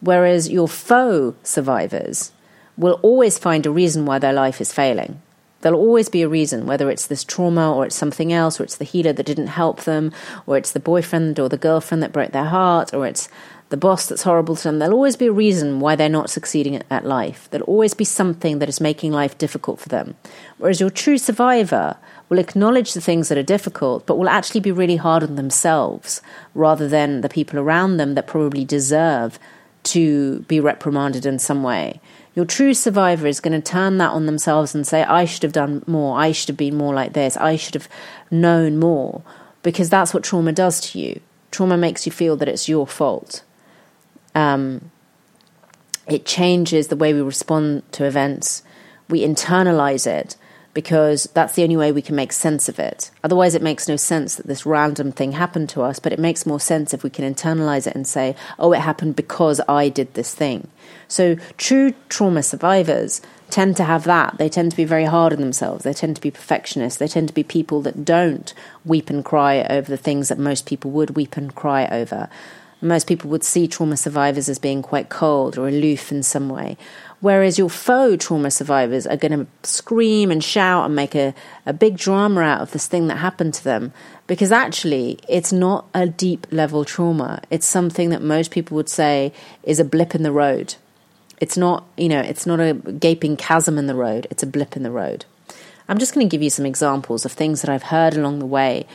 Whereas 0.00 0.48
your 0.48 0.68
faux 0.68 1.48
survivors 1.48 2.32
will 2.76 3.00
always 3.02 3.38
find 3.38 3.66
a 3.66 3.70
reason 3.70 4.06
why 4.06 4.18
their 4.18 4.32
life 4.32 4.60
is 4.60 4.72
failing. 4.72 5.20
There'll 5.60 5.80
always 5.80 6.08
be 6.08 6.22
a 6.22 6.28
reason, 6.28 6.66
whether 6.66 6.88
it's 6.88 7.08
this 7.08 7.24
trauma 7.24 7.74
or 7.74 7.84
it's 7.84 7.96
something 7.96 8.32
else, 8.32 8.60
or 8.60 8.64
it's 8.64 8.76
the 8.76 8.84
healer 8.84 9.12
that 9.12 9.26
didn't 9.26 9.48
help 9.48 9.82
them, 9.82 10.12
or 10.46 10.56
it's 10.56 10.70
the 10.70 10.78
boyfriend 10.78 11.40
or 11.40 11.48
the 11.48 11.56
girlfriend 11.56 12.00
that 12.04 12.12
broke 12.12 12.30
their 12.30 12.44
heart, 12.44 12.94
or 12.94 13.04
it's 13.06 13.28
the 13.70 13.76
boss 13.76 14.06
that's 14.06 14.22
horrible 14.22 14.56
to 14.56 14.62
them, 14.62 14.78
there'll 14.78 14.94
always 14.94 15.16
be 15.16 15.26
a 15.26 15.32
reason 15.32 15.80
why 15.80 15.94
they're 15.94 16.08
not 16.08 16.30
succeeding 16.30 16.80
at 16.90 17.04
life. 17.04 17.48
There'll 17.50 17.66
always 17.66 17.94
be 17.94 18.04
something 18.04 18.60
that 18.60 18.68
is 18.68 18.80
making 18.80 19.12
life 19.12 19.36
difficult 19.36 19.78
for 19.80 19.88
them. 19.88 20.14
Whereas 20.56 20.80
your 20.80 20.90
true 20.90 21.18
survivor 21.18 21.96
will 22.28 22.38
acknowledge 22.38 22.92
the 22.92 23.00
things 23.00 23.28
that 23.28 23.38
are 23.38 23.42
difficult, 23.42 24.06
but 24.06 24.18
will 24.18 24.28
actually 24.28 24.60
be 24.60 24.72
really 24.72 24.96
hard 24.96 25.22
on 25.22 25.36
themselves 25.36 26.20
rather 26.54 26.88
than 26.88 27.20
the 27.22 27.28
people 27.28 27.58
around 27.58 27.96
them 27.96 28.14
that 28.14 28.26
probably 28.26 28.64
deserve 28.64 29.38
to 29.84 30.40
be 30.40 30.60
reprimanded 30.60 31.24
in 31.24 31.38
some 31.38 31.62
way. 31.62 32.00
Your 32.34 32.44
true 32.44 32.74
survivor 32.74 33.26
is 33.26 33.40
going 33.40 33.60
to 33.60 33.72
turn 33.72 33.98
that 33.98 34.10
on 34.10 34.26
themselves 34.26 34.74
and 34.74 34.86
say, 34.86 35.02
I 35.02 35.24
should 35.24 35.42
have 35.42 35.52
done 35.52 35.82
more. 35.86 36.18
I 36.18 36.32
should 36.32 36.48
have 36.48 36.56
been 36.56 36.76
more 36.76 36.94
like 36.94 37.12
this. 37.12 37.36
I 37.36 37.56
should 37.56 37.74
have 37.74 37.88
known 38.30 38.78
more. 38.78 39.22
Because 39.62 39.90
that's 39.90 40.14
what 40.14 40.22
trauma 40.22 40.52
does 40.52 40.80
to 40.92 40.98
you. 41.00 41.20
Trauma 41.50 41.76
makes 41.76 42.06
you 42.06 42.12
feel 42.12 42.36
that 42.36 42.48
it's 42.48 42.68
your 42.68 42.86
fault. 42.86 43.42
Um, 44.34 44.90
it 46.06 46.24
changes 46.24 46.88
the 46.88 46.96
way 46.96 47.12
we 47.12 47.20
respond 47.20 47.90
to 47.92 48.04
events. 48.04 48.62
We 49.08 49.22
internalize 49.22 50.06
it 50.06 50.36
because 50.74 51.24
that's 51.34 51.54
the 51.54 51.62
only 51.62 51.76
way 51.76 51.90
we 51.92 52.02
can 52.02 52.14
make 52.14 52.32
sense 52.32 52.68
of 52.68 52.78
it. 52.78 53.10
Otherwise, 53.24 53.54
it 53.54 53.62
makes 53.62 53.88
no 53.88 53.96
sense 53.96 54.36
that 54.36 54.46
this 54.46 54.66
random 54.66 55.12
thing 55.12 55.32
happened 55.32 55.68
to 55.70 55.82
us, 55.82 55.98
but 55.98 56.12
it 56.12 56.18
makes 56.18 56.46
more 56.46 56.60
sense 56.60 56.94
if 56.94 57.02
we 57.02 57.10
can 57.10 57.32
internalize 57.32 57.86
it 57.86 57.94
and 57.94 58.06
say, 58.06 58.36
oh, 58.58 58.72
it 58.72 58.80
happened 58.80 59.16
because 59.16 59.60
I 59.68 59.88
did 59.88 60.14
this 60.14 60.34
thing. 60.34 60.68
So, 61.08 61.36
true 61.56 61.94
trauma 62.08 62.42
survivors 62.42 63.22
tend 63.50 63.76
to 63.78 63.84
have 63.84 64.04
that. 64.04 64.38
They 64.38 64.48
tend 64.48 64.70
to 64.72 64.76
be 64.76 64.84
very 64.84 65.04
hard 65.04 65.32
on 65.32 65.40
themselves. 65.40 65.84
They 65.84 65.94
tend 65.94 66.16
to 66.16 66.22
be 66.22 66.30
perfectionists. 66.30 66.98
They 66.98 67.08
tend 67.08 67.28
to 67.28 67.34
be 67.34 67.42
people 67.42 67.80
that 67.82 68.04
don't 68.04 68.52
weep 68.84 69.10
and 69.10 69.24
cry 69.24 69.62
over 69.70 69.90
the 69.90 69.96
things 69.96 70.28
that 70.28 70.38
most 70.38 70.66
people 70.66 70.90
would 70.92 71.10
weep 71.10 71.36
and 71.36 71.54
cry 71.54 71.86
over. 71.86 72.28
Most 72.80 73.08
people 73.08 73.28
would 73.30 73.42
see 73.42 73.66
trauma 73.66 73.96
survivors 73.96 74.48
as 74.48 74.58
being 74.58 74.82
quite 74.82 75.08
cold 75.08 75.58
or 75.58 75.66
aloof 75.66 76.12
in 76.12 76.22
some 76.22 76.48
way. 76.48 76.76
Whereas 77.20 77.58
your 77.58 77.68
faux 77.68 78.24
trauma 78.24 78.50
survivors 78.50 79.06
are 79.06 79.16
going 79.16 79.32
to 79.32 79.46
scream 79.68 80.30
and 80.30 80.42
shout 80.42 80.84
and 80.84 80.94
make 80.94 81.16
a, 81.16 81.34
a 81.66 81.72
big 81.72 81.96
drama 81.96 82.42
out 82.42 82.60
of 82.60 82.70
this 82.70 82.86
thing 82.86 83.08
that 83.08 83.16
happened 83.16 83.54
to 83.54 83.64
them 83.64 83.92
because 84.28 84.52
actually 84.52 85.18
it's 85.28 85.52
not 85.52 85.86
a 85.94 86.06
deep 86.06 86.46
level 86.52 86.84
trauma. 86.84 87.42
It's 87.50 87.66
something 87.66 88.10
that 88.10 88.22
most 88.22 88.52
people 88.52 88.76
would 88.76 88.88
say 88.88 89.32
is 89.64 89.80
a 89.80 89.84
blip 89.84 90.14
in 90.14 90.22
the 90.22 90.30
road. 90.30 90.76
It's 91.40 91.56
not, 91.56 91.84
you 91.96 92.08
know, 92.08 92.20
it's 92.20 92.46
not 92.46 92.60
a 92.60 92.74
gaping 92.74 93.36
chasm 93.36 93.78
in 93.78 93.86
the 93.86 93.94
road, 93.94 94.28
it's 94.30 94.42
a 94.42 94.46
blip 94.46 94.76
in 94.76 94.84
the 94.84 94.90
road. 94.90 95.24
I'm 95.88 95.98
just 95.98 96.14
going 96.14 96.28
to 96.28 96.30
give 96.30 96.42
you 96.42 96.50
some 96.50 96.66
examples 96.66 97.24
of 97.24 97.32
things 97.32 97.62
that 97.62 97.70
I've 97.70 97.84
heard 97.84 98.14
along 98.14 98.38
the 98.38 98.46
way 98.46 98.86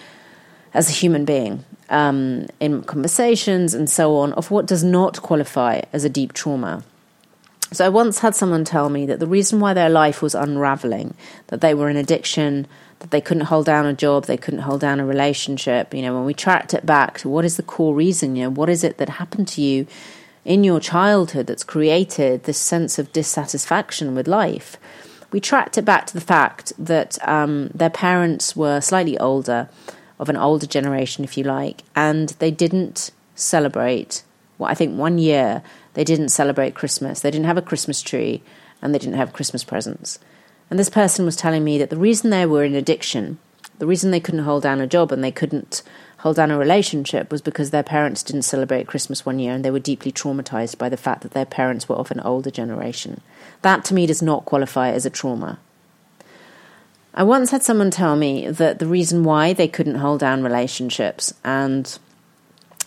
as 0.73 0.89
a 0.89 0.93
human 0.93 1.25
being 1.25 1.65
um, 1.89 2.47
in 2.59 2.83
conversations 2.83 3.73
and 3.73 3.89
so 3.89 4.15
on 4.17 4.33
of 4.33 4.51
what 4.51 4.65
does 4.65 4.83
not 4.83 5.21
qualify 5.21 5.81
as 5.91 6.03
a 6.03 6.09
deep 6.09 6.33
trauma. 6.33 6.83
So 7.73 7.85
I 7.85 7.89
once 7.89 8.19
had 8.19 8.35
someone 8.35 8.63
tell 8.63 8.89
me 8.89 9.05
that 9.07 9.19
the 9.19 9.27
reason 9.27 9.59
why 9.59 9.73
their 9.73 9.89
life 9.89 10.21
was 10.21 10.35
unraveling, 10.35 11.15
that 11.47 11.61
they 11.61 11.73
were 11.73 11.89
in 11.89 11.97
addiction, 11.97 12.67
that 12.99 13.11
they 13.11 13.19
couldn't 13.19 13.47
hold 13.47 13.65
down 13.65 13.85
a 13.85 13.93
job, 13.93 14.25
they 14.25 14.37
couldn't 14.37 14.61
hold 14.61 14.81
down 14.81 14.99
a 14.99 15.05
relationship, 15.05 15.93
you 15.93 16.01
know, 16.01 16.13
when 16.13 16.25
we 16.25 16.33
tracked 16.33 16.73
it 16.73 16.85
back 16.85 17.17
to 17.19 17.29
what 17.29 17.43
is 17.43 17.57
the 17.57 17.63
core 17.63 17.95
reason, 17.95 18.35
you 18.35 18.43
know, 18.43 18.49
what 18.51 18.69
is 18.69 18.83
it 18.83 18.97
that 18.97 19.09
happened 19.09 19.47
to 19.49 19.61
you 19.61 19.87
in 20.45 20.63
your 20.63 20.79
childhood 20.79 21.47
that's 21.47 21.63
created 21.63 22.43
this 22.43 22.59
sense 22.59 22.99
of 22.99 23.11
dissatisfaction 23.11 24.15
with 24.15 24.27
life? 24.27 24.77
We 25.31 25.39
tracked 25.39 25.77
it 25.77 25.83
back 25.83 26.05
to 26.07 26.13
the 26.13 26.21
fact 26.21 26.73
that 26.77 27.17
um, 27.27 27.69
their 27.73 27.89
parents 27.89 28.55
were 28.55 28.81
slightly 28.81 29.17
older, 29.17 29.67
of 30.19 30.29
an 30.29 30.37
older 30.37 30.67
generation, 30.67 31.23
if 31.23 31.37
you 31.37 31.43
like, 31.43 31.83
and 31.95 32.29
they 32.39 32.51
didn't 32.51 33.11
celebrate. 33.35 34.23
Well, 34.57 34.69
I 34.69 34.75
think 34.75 34.97
one 34.97 35.17
year 35.17 35.63
they 35.93 36.03
didn't 36.03 36.29
celebrate 36.29 36.75
Christmas. 36.75 37.21
They 37.21 37.31
didn't 37.31 37.45
have 37.45 37.57
a 37.57 37.61
Christmas 37.61 38.01
tree 38.01 38.41
and 38.81 38.93
they 38.93 38.99
didn't 38.99 39.15
have 39.15 39.33
Christmas 39.33 39.63
presents. 39.63 40.19
And 40.69 40.79
this 40.79 40.89
person 40.89 41.25
was 41.25 41.35
telling 41.35 41.63
me 41.63 41.77
that 41.77 41.89
the 41.89 41.97
reason 41.97 42.29
they 42.29 42.45
were 42.45 42.63
in 42.63 42.75
addiction, 42.75 43.37
the 43.79 43.85
reason 43.87 44.11
they 44.11 44.19
couldn't 44.19 44.43
hold 44.43 44.63
down 44.63 44.81
a 44.81 44.87
job 44.87 45.11
and 45.11 45.23
they 45.23 45.31
couldn't 45.31 45.83
hold 46.19 46.37
down 46.37 46.51
a 46.51 46.57
relationship 46.57 47.29
was 47.31 47.41
because 47.41 47.71
their 47.71 47.83
parents 47.83 48.23
didn't 48.23 48.43
celebrate 48.43 48.87
Christmas 48.87 49.25
one 49.25 49.39
year 49.39 49.53
and 49.53 49.63
they 49.63 49.71
were 49.71 49.79
deeply 49.79 50.11
traumatized 50.11 50.77
by 50.77 50.89
the 50.89 50.97
fact 50.97 51.21
that 51.21 51.31
their 51.31 51.45
parents 51.45 51.87
were 51.89 51.97
of 51.97 52.11
an 52.11 52.21
older 52.21 52.49
generation. 52.49 53.21
That 53.61 53.83
to 53.85 53.93
me 53.93 54.05
does 54.05 54.21
not 54.21 54.45
qualify 54.45 54.91
as 54.91 55.05
a 55.05 55.09
trauma. 55.09 55.59
I 57.13 57.23
once 57.23 57.51
had 57.51 57.61
someone 57.61 57.91
tell 57.91 58.15
me 58.15 58.49
that 58.49 58.79
the 58.79 58.87
reason 58.87 59.23
why 59.23 59.53
they 59.53 59.67
couldn't 59.67 59.95
hold 59.95 60.21
down 60.21 60.43
relationships 60.43 61.33
and 61.43 61.99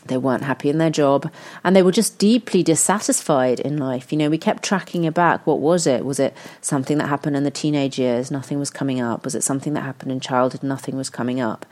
they 0.08 0.16
weren't 0.16 0.44
happy 0.44 0.68
in 0.68 0.78
their 0.78 0.90
job 0.90 1.30
and 1.64 1.74
they 1.74 1.82
were 1.82 1.92
just 1.92 2.18
deeply 2.18 2.62
dissatisfied 2.62 3.60
in 3.60 3.78
life. 3.78 4.12
You 4.12 4.18
know, 4.18 4.30
we 4.30 4.38
kept 4.38 4.62
tracking 4.62 5.04
it 5.04 5.14
back. 5.14 5.46
What 5.46 5.60
was 5.60 5.86
it? 5.86 6.04
Was 6.04 6.18
it 6.18 6.36
something 6.60 6.98
that 6.98 7.08
happened 7.08 7.36
in 7.36 7.44
the 7.44 7.50
teenage 7.50 7.98
years? 7.98 8.30
Nothing 8.30 8.58
was 8.58 8.70
coming 8.70 9.00
up. 9.00 9.24
Was 9.24 9.34
it 9.34 9.42
something 9.42 9.74
that 9.74 9.82
happened 9.82 10.12
in 10.12 10.20
childhood? 10.20 10.62
Nothing 10.62 10.96
was 10.96 11.10
coming 11.10 11.40
up. 11.40 11.66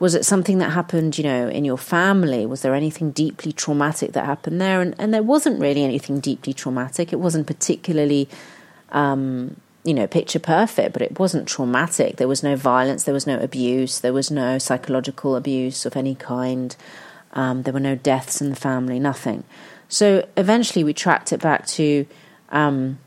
Was 0.00 0.14
it 0.14 0.24
something 0.24 0.58
that 0.58 0.70
happened, 0.70 1.18
you 1.18 1.24
know, 1.24 1.48
in 1.48 1.66
your 1.66 1.76
family? 1.76 2.46
Was 2.46 2.62
there 2.62 2.74
anything 2.74 3.10
deeply 3.10 3.52
traumatic 3.52 4.12
that 4.12 4.24
happened 4.24 4.58
there? 4.58 4.80
And, 4.80 4.94
and 4.98 5.12
there 5.12 5.22
wasn't 5.22 5.60
really 5.60 5.84
anything 5.84 6.20
deeply 6.20 6.54
traumatic. 6.54 7.12
It 7.12 7.20
wasn't 7.20 7.46
particularly, 7.46 8.26
um, 8.92 9.56
you 9.84 9.92
know, 9.92 10.06
picture 10.06 10.38
perfect, 10.38 10.94
but 10.94 11.02
it 11.02 11.18
wasn't 11.18 11.46
traumatic. 11.46 12.16
There 12.16 12.28
was 12.28 12.42
no 12.42 12.56
violence, 12.56 13.04
there 13.04 13.12
was 13.12 13.26
no 13.26 13.38
abuse, 13.40 14.00
there 14.00 14.14
was 14.14 14.30
no 14.30 14.56
psychological 14.56 15.36
abuse 15.36 15.84
of 15.84 15.96
any 15.96 16.14
kind. 16.14 16.74
Um, 17.32 17.62
there 17.62 17.72
were 17.72 17.80
no 17.80 17.94
deaths 17.94 18.40
in 18.40 18.50
the 18.50 18.56
family, 18.56 18.98
nothing. 18.98 19.44
So 19.88 20.26
eventually 20.36 20.84
we 20.84 20.92
tracked 20.92 21.32
it 21.32 21.40
back 21.40 21.66
to 21.68 22.06
um, 22.50 22.98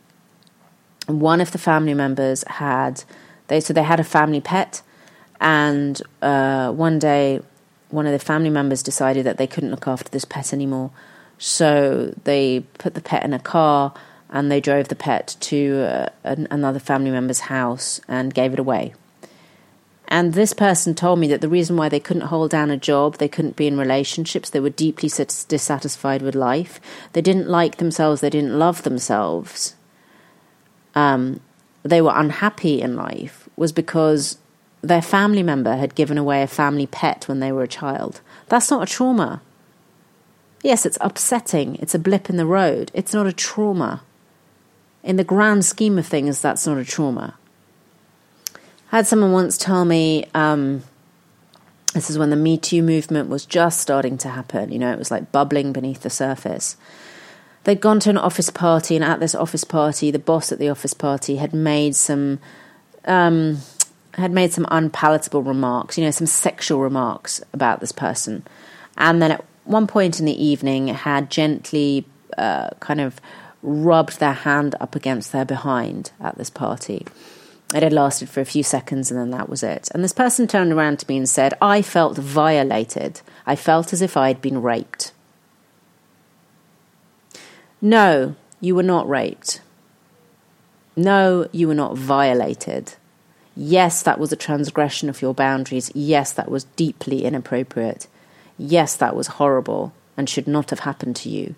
one 1.07 1.41
of 1.41 1.51
the 1.51 1.57
family 1.57 1.93
members 1.93 2.43
had 2.47 3.03
they 3.47 3.59
so 3.59 3.73
they 3.73 3.83
had 3.83 3.99
a 3.99 4.03
family 4.03 4.41
pet, 4.41 4.81
and 5.39 6.01
uh, 6.21 6.71
one 6.71 6.99
day 6.99 7.41
one 7.89 8.05
of 8.05 8.11
the 8.11 8.19
family 8.19 8.49
members 8.49 8.81
decided 8.81 9.25
that 9.25 9.37
they 9.37 9.47
couldn't 9.47 9.71
look 9.71 9.87
after 9.87 10.09
this 10.09 10.25
pet 10.25 10.53
anymore, 10.53 10.91
so 11.37 12.13
they 12.23 12.61
put 12.77 12.93
the 12.93 13.01
pet 13.01 13.23
in 13.23 13.33
a 13.33 13.39
car 13.39 13.93
and 14.29 14.51
they 14.51 14.59
drove 14.59 14.87
the 14.87 14.95
pet 14.95 15.35
to 15.39 15.83
uh, 15.83 16.09
an, 16.23 16.47
another 16.49 16.79
family 16.79 17.11
member's 17.11 17.41
house 17.41 18.01
and 18.07 18.33
gave 18.33 18.51
it 18.51 18.59
away. 18.59 18.93
And 20.07 20.33
this 20.33 20.53
person 20.53 20.95
told 20.95 21.19
me 21.19 21.27
that 21.29 21.41
the 21.41 21.49
reason 21.49 21.77
why 21.77 21.89
they 21.89 21.99
couldn't 21.99 22.27
hold 22.27 22.51
down 22.51 22.69
a 22.69 22.77
job, 22.77 23.17
they 23.17 23.27
couldn't 23.27 23.55
be 23.55 23.67
in 23.67 23.77
relationships, 23.77 24.49
they 24.49 24.59
were 24.59 24.69
deeply 24.69 25.09
dissatisfied 25.09 26.21
with 26.21 26.35
life, 26.35 26.79
they 27.13 27.21
didn't 27.21 27.49
like 27.49 27.77
themselves, 27.77 28.21
they 28.21 28.29
didn't 28.29 28.59
love 28.59 28.83
themselves, 28.83 29.75
um, 30.93 31.39
they 31.83 32.01
were 32.01 32.13
unhappy 32.13 32.81
in 32.81 32.95
life, 32.95 33.49
was 33.55 33.71
because 33.71 34.37
their 34.81 35.01
family 35.01 35.43
member 35.43 35.77
had 35.77 35.95
given 35.95 36.17
away 36.17 36.43
a 36.43 36.47
family 36.47 36.85
pet 36.85 37.27
when 37.27 37.39
they 37.39 37.51
were 37.51 37.63
a 37.63 37.67
child. 37.67 38.21
That's 38.49 38.69
not 38.69 38.83
a 38.83 38.91
trauma. 38.91 39.41
Yes, 40.61 40.85
it's 40.85 40.97
upsetting, 41.01 41.75
it's 41.75 41.95
a 41.95 41.99
blip 41.99 42.29
in 42.29 42.37
the 42.37 42.45
road, 42.45 42.91
it's 42.93 43.13
not 43.13 43.27
a 43.27 43.33
trauma. 43.33 44.03
In 45.01 45.15
the 45.15 45.23
grand 45.23 45.65
scheme 45.65 45.97
of 45.97 46.05
things, 46.05 46.39
that's 46.39 46.67
not 46.67 46.77
a 46.77 46.85
trauma. 46.85 47.35
Had 48.93 49.07
someone 49.07 49.31
once 49.31 49.57
tell 49.57 49.85
me 49.85 50.27
um, 50.35 50.83
this 51.95 52.11
is 52.11 52.19
when 52.19 52.29
the 52.29 52.35
Me 52.35 52.59
Too 52.59 52.83
movement 52.83 53.27
was 53.27 53.43
just 53.43 53.79
starting 53.79 54.19
to 54.19 54.29
happen. 54.29 54.71
You 54.71 54.77
know, 54.77 54.91
it 54.91 54.99
was 54.99 55.09
like 55.09 55.31
bubbling 55.31 55.73
beneath 55.73 56.01
the 56.01 56.11
surface. 56.11 56.77
They'd 57.63 57.81
gone 57.81 57.99
to 58.01 58.11
an 58.11 58.19
office 58.19 58.51
party, 58.51 58.95
and 58.95 59.03
at 59.03 59.19
this 59.19 59.33
office 59.33 59.63
party, 59.63 60.11
the 60.11 60.19
boss 60.19 60.51
at 60.51 60.59
the 60.59 60.69
office 60.69 60.93
party 60.93 61.37
had 61.37 61.55
made 61.55 61.95
some 61.95 62.37
um, 63.05 63.61
had 64.13 64.31
made 64.31 64.53
some 64.53 64.67
unpalatable 64.69 65.41
remarks. 65.41 65.97
You 65.97 66.03
know, 66.03 66.11
some 66.11 66.27
sexual 66.27 66.79
remarks 66.79 67.41
about 67.51 67.79
this 67.79 67.91
person, 67.91 68.45
and 68.95 69.23
then 69.23 69.31
at 69.31 69.43
one 69.63 69.87
point 69.87 70.19
in 70.19 70.27
the 70.27 70.39
evening, 70.39 70.89
had 70.89 71.31
gently 71.31 72.05
uh, 72.37 72.69
kind 72.79 73.01
of 73.01 73.19
rubbed 73.63 74.19
their 74.19 74.33
hand 74.33 74.75
up 74.79 74.93
against 74.95 75.31
their 75.31 75.45
behind 75.45 76.11
at 76.19 76.37
this 76.37 76.51
party. 76.51 77.07
It 77.73 77.81
had 77.81 77.93
lasted 77.93 78.29
for 78.29 78.39
a 78.39 78.45
few 78.45 78.61
seconds 78.61 79.09
and 79.09 79.19
then 79.19 79.31
that 79.31 79.49
was 79.49 79.63
it. 79.63 79.89
And 79.93 80.03
this 80.03 80.13
person 80.13 80.47
turned 80.47 80.71
around 80.71 80.99
to 80.99 81.05
me 81.09 81.17
and 81.17 81.27
said, 81.27 81.55
I 81.61 81.81
felt 81.81 82.17
violated. 82.17 83.21
I 83.45 83.55
felt 83.55 83.93
as 83.93 84.01
if 84.01 84.15
I'd 84.15 84.41
been 84.41 84.61
raped. 84.61 85.11
No, 87.81 88.35
you 88.61 88.75
were 88.75 88.83
not 88.83 89.09
raped. 89.09 89.61
No, 90.95 91.47
you 91.51 91.67
were 91.67 91.73
not 91.73 91.97
violated. 91.97 92.93
Yes, 93.55 94.03
that 94.03 94.19
was 94.19 94.31
a 94.31 94.37
transgression 94.37 95.09
of 95.09 95.21
your 95.21 95.33
boundaries. 95.33 95.91
Yes, 95.95 96.31
that 96.31 96.49
was 96.49 96.65
deeply 96.75 97.25
inappropriate. 97.25 98.07
Yes, 98.57 98.95
that 98.95 99.15
was 99.15 99.27
horrible 99.27 99.93
and 100.15 100.29
should 100.29 100.47
not 100.47 100.69
have 100.69 100.81
happened 100.81 101.15
to 101.17 101.29
you. 101.29 101.55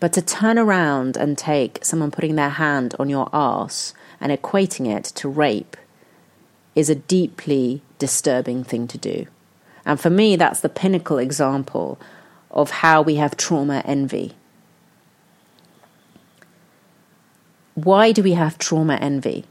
But 0.00 0.12
to 0.14 0.22
turn 0.22 0.58
around 0.58 1.16
and 1.16 1.38
take 1.38 1.84
someone 1.84 2.10
putting 2.10 2.34
their 2.34 2.50
hand 2.50 2.94
on 2.98 3.08
your 3.08 3.28
arse 3.32 3.94
and 4.24 4.32
equating 4.32 4.90
it 4.90 5.04
to 5.04 5.28
rape 5.28 5.76
is 6.74 6.88
a 6.88 6.94
deeply 6.94 7.82
disturbing 7.98 8.64
thing 8.64 8.88
to 8.88 8.96
do. 8.96 9.26
And 9.84 10.00
for 10.00 10.08
me, 10.08 10.34
that's 10.34 10.60
the 10.60 10.70
pinnacle 10.70 11.18
example 11.18 12.00
of 12.50 12.70
how 12.70 13.02
we 13.02 13.16
have 13.16 13.36
trauma 13.36 13.82
envy. 13.84 14.32
Why 17.74 18.12
do 18.12 18.22
we 18.22 18.32
have 18.32 18.56
trauma 18.56 18.94
envy? 18.94 19.44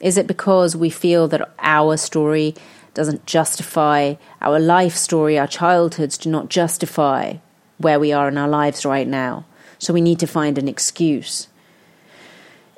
Is 0.00 0.16
it 0.16 0.28
because 0.28 0.76
we 0.76 0.88
feel 0.88 1.26
that 1.28 1.52
our 1.58 1.96
story 1.96 2.54
doesn't 2.94 3.26
justify 3.26 4.14
our 4.40 4.60
life 4.60 4.94
story, 4.94 5.38
our 5.38 5.48
childhoods 5.48 6.18
do 6.18 6.30
not 6.30 6.48
justify 6.48 7.34
where 7.78 7.98
we 7.98 8.12
are 8.12 8.28
in 8.28 8.38
our 8.38 8.48
lives 8.48 8.84
right 8.84 9.08
now? 9.08 9.44
So 9.80 9.92
we 9.92 10.00
need 10.00 10.20
to 10.20 10.26
find 10.28 10.56
an 10.56 10.68
excuse. 10.68 11.48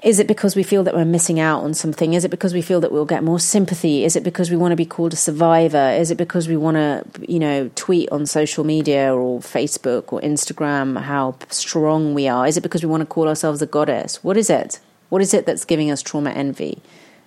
Is 0.04 0.18
it 0.18 0.26
because 0.26 0.54
we 0.54 0.62
feel 0.62 0.84
that 0.84 0.94
we're 0.94 1.06
missing 1.06 1.40
out 1.40 1.62
on 1.62 1.72
something? 1.72 2.12
Is 2.12 2.26
it 2.26 2.30
because 2.30 2.52
we 2.52 2.60
feel 2.60 2.78
that 2.82 2.92
we'll 2.92 3.06
get 3.06 3.24
more 3.24 3.40
sympathy? 3.40 4.04
Is 4.04 4.16
it 4.16 4.22
because 4.22 4.50
we 4.50 4.56
want 4.56 4.72
to 4.72 4.76
be 4.76 4.84
called 4.84 5.14
a 5.14 5.16
survivor? 5.16 5.96
Is 5.98 6.10
it 6.10 6.18
because 6.18 6.46
we 6.46 6.58
want 6.58 6.74
to, 6.74 7.04
you 7.26 7.38
know, 7.38 7.70
tweet 7.74 8.10
on 8.10 8.26
social 8.26 8.64
media 8.64 9.14
or 9.14 9.40
Facebook 9.40 10.12
or 10.12 10.20
Instagram 10.20 11.00
how 11.00 11.36
strong 11.48 12.12
we 12.12 12.28
are? 12.28 12.46
Is 12.46 12.58
it 12.58 12.60
because 12.60 12.82
we 12.82 12.90
want 12.90 13.00
to 13.00 13.06
call 13.06 13.26
ourselves 13.28 13.62
a 13.62 13.66
goddess? 13.66 14.22
What 14.22 14.36
is 14.36 14.50
it? 14.50 14.78
What 15.08 15.22
is 15.22 15.32
it 15.32 15.46
that's 15.46 15.64
giving 15.64 15.90
us 15.90 16.02
trauma 16.02 16.32
envy? 16.32 16.82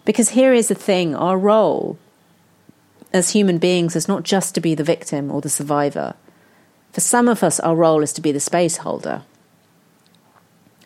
Because 0.05 0.29
here 0.29 0.53
is 0.53 0.67
the 0.67 0.75
thing 0.75 1.15
our 1.15 1.35
role 1.35 1.97
as 3.11 3.31
human 3.31 3.57
beings 3.57 3.95
is 3.95 4.07
not 4.07 4.21
just 4.21 4.53
to 4.53 4.61
be 4.61 4.75
the 4.75 4.83
victim 4.83 5.31
or 5.31 5.41
the 5.41 5.49
survivor. 5.49 6.13
For 6.93 7.01
some 7.01 7.27
of 7.27 7.41
us, 7.41 7.59
our 7.59 7.75
role 7.75 8.03
is 8.03 8.13
to 8.13 8.21
be 8.21 8.31
the 8.31 8.39
space 8.39 8.77
holder. 8.77 9.23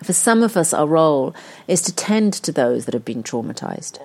For 0.04 0.14
some 0.14 0.42
of 0.42 0.58
us, 0.58 0.74
our 0.74 0.88
role 0.88 1.36
is 1.68 1.82
to 1.84 1.96
tend 1.96 2.34
to 2.34 2.52
those 2.52 2.86
that 2.86 2.94
have 2.94 3.06
been 3.06 3.24
traumatized 3.24 4.00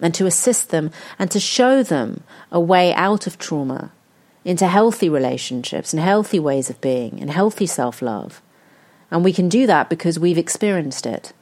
and 0.00 0.14
to 0.14 0.26
assist 0.26 0.70
them 0.70 0.90
and 1.18 1.30
to 1.30 1.40
show 1.40 1.82
them 1.82 2.22
a 2.50 2.60
way 2.60 2.92
out 2.94 3.26
of 3.26 3.38
trauma 3.38 3.92
into 4.44 4.66
healthy 4.66 5.08
relationships 5.08 5.92
and 5.92 6.02
healthy 6.02 6.38
ways 6.38 6.70
of 6.70 6.80
being 6.80 7.20
and 7.20 7.30
healthy 7.30 7.66
self 7.66 8.02
love. 8.02 8.42
And 9.10 9.24
we 9.24 9.32
can 9.32 9.48
do 9.48 9.66
that 9.66 9.90
because 9.90 10.18
we've 10.18 10.38
experienced 10.38 11.06
it. 11.06 11.32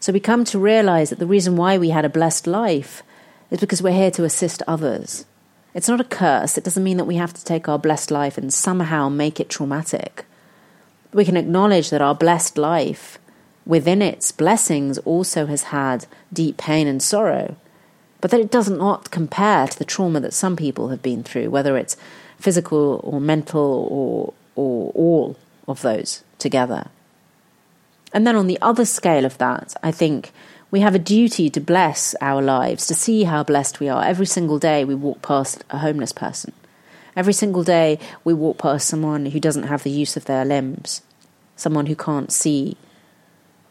So 0.00 0.12
we 0.12 0.20
come 0.20 0.44
to 0.46 0.58
realize 0.58 1.10
that 1.10 1.18
the 1.18 1.26
reason 1.26 1.56
why 1.56 1.78
we 1.78 1.90
had 1.90 2.04
a 2.04 2.08
blessed 2.08 2.46
life 2.46 3.02
is 3.50 3.60
because 3.60 3.82
we're 3.82 3.92
here 3.92 4.10
to 4.12 4.24
assist 4.24 4.62
others. 4.66 5.26
It's 5.74 5.88
not 5.88 6.00
a 6.00 6.04
curse. 6.04 6.58
It 6.58 6.64
doesn't 6.64 6.82
mean 6.82 6.96
that 6.96 7.04
we 7.04 7.16
have 7.16 7.32
to 7.34 7.44
take 7.44 7.68
our 7.68 7.78
blessed 7.78 8.10
life 8.10 8.36
and 8.36 8.52
somehow 8.52 9.08
make 9.08 9.38
it 9.38 9.48
traumatic. 9.48 10.24
We 11.12 11.24
can 11.24 11.36
acknowledge 11.36 11.90
that 11.90 12.02
our 12.02 12.14
blessed 12.14 12.56
life, 12.56 13.18
within 13.66 14.00
its 14.02 14.32
blessings, 14.32 14.98
also 14.98 15.46
has 15.46 15.64
had 15.64 16.06
deep 16.32 16.56
pain 16.56 16.86
and 16.86 17.02
sorrow, 17.02 17.56
but 18.20 18.30
that 18.30 18.40
it 18.40 18.50
does 18.50 18.70
not 18.70 19.10
compare 19.10 19.66
to 19.66 19.78
the 19.78 19.84
trauma 19.84 20.20
that 20.20 20.32
some 20.32 20.56
people 20.56 20.88
have 20.88 21.02
been 21.02 21.22
through, 21.22 21.50
whether 21.50 21.76
it's 21.76 21.96
physical 22.38 23.00
or 23.04 23.20
mental 23.20 23.86
or, 23.90 24.32
or 24.56 24.92
all 24.94 25.36
of 25.68 25.82
those 25.82 26.24
together. 26.38 26.88
And 28.12 28.26
then 28.26 28.36
on 28.36 28.46
the 28.46 28.58
other 28.60 28.84
scale 28.84 29.24
of 29.24 29.38
that, 29.38 29.74
I 29.82 29.90
think 29.90 30.32
we 30.70 30.80
have 30.80 30.94
a 30.94 30.98
duty 30.98 31.50
to 31.50 31.60
bless 31.60 32.14
our 32.20 32.42
lives, 32.42 32.86
to 32.86 32.94
see 32.94 33.24
how 33.24 33.42
blessed 33.42 33.80
we 33.80 33.88
are. 33.88 34.04
Every 34.04 34.26
single 34.26 34.58
day 34.58 34.84
we 34.84 34.94
walk 34.94 35.22
past 35.22 35.64
a 35.70 35.78
homeless 35.78 36.12
person. 36.12 36.52
Every 37.14 37.32
single 37.32 37.62
day 37.62 37.98
we 38.24 38.32
walk 38.32 38.58
past 38.58 38.88
someone 38.88 39.26
who 39.26 39.40
doesn't 39.40 39.64
have 39.64 39.82
the 39.82 39.90
use 39.90 40.16
of 40.16 40.24
their 40.24 40.44
limbs, 40.44 41.02
someone 41.56 41.86
who 41.86 41.96
can't 41.96 42.32
see. 42.32 42.76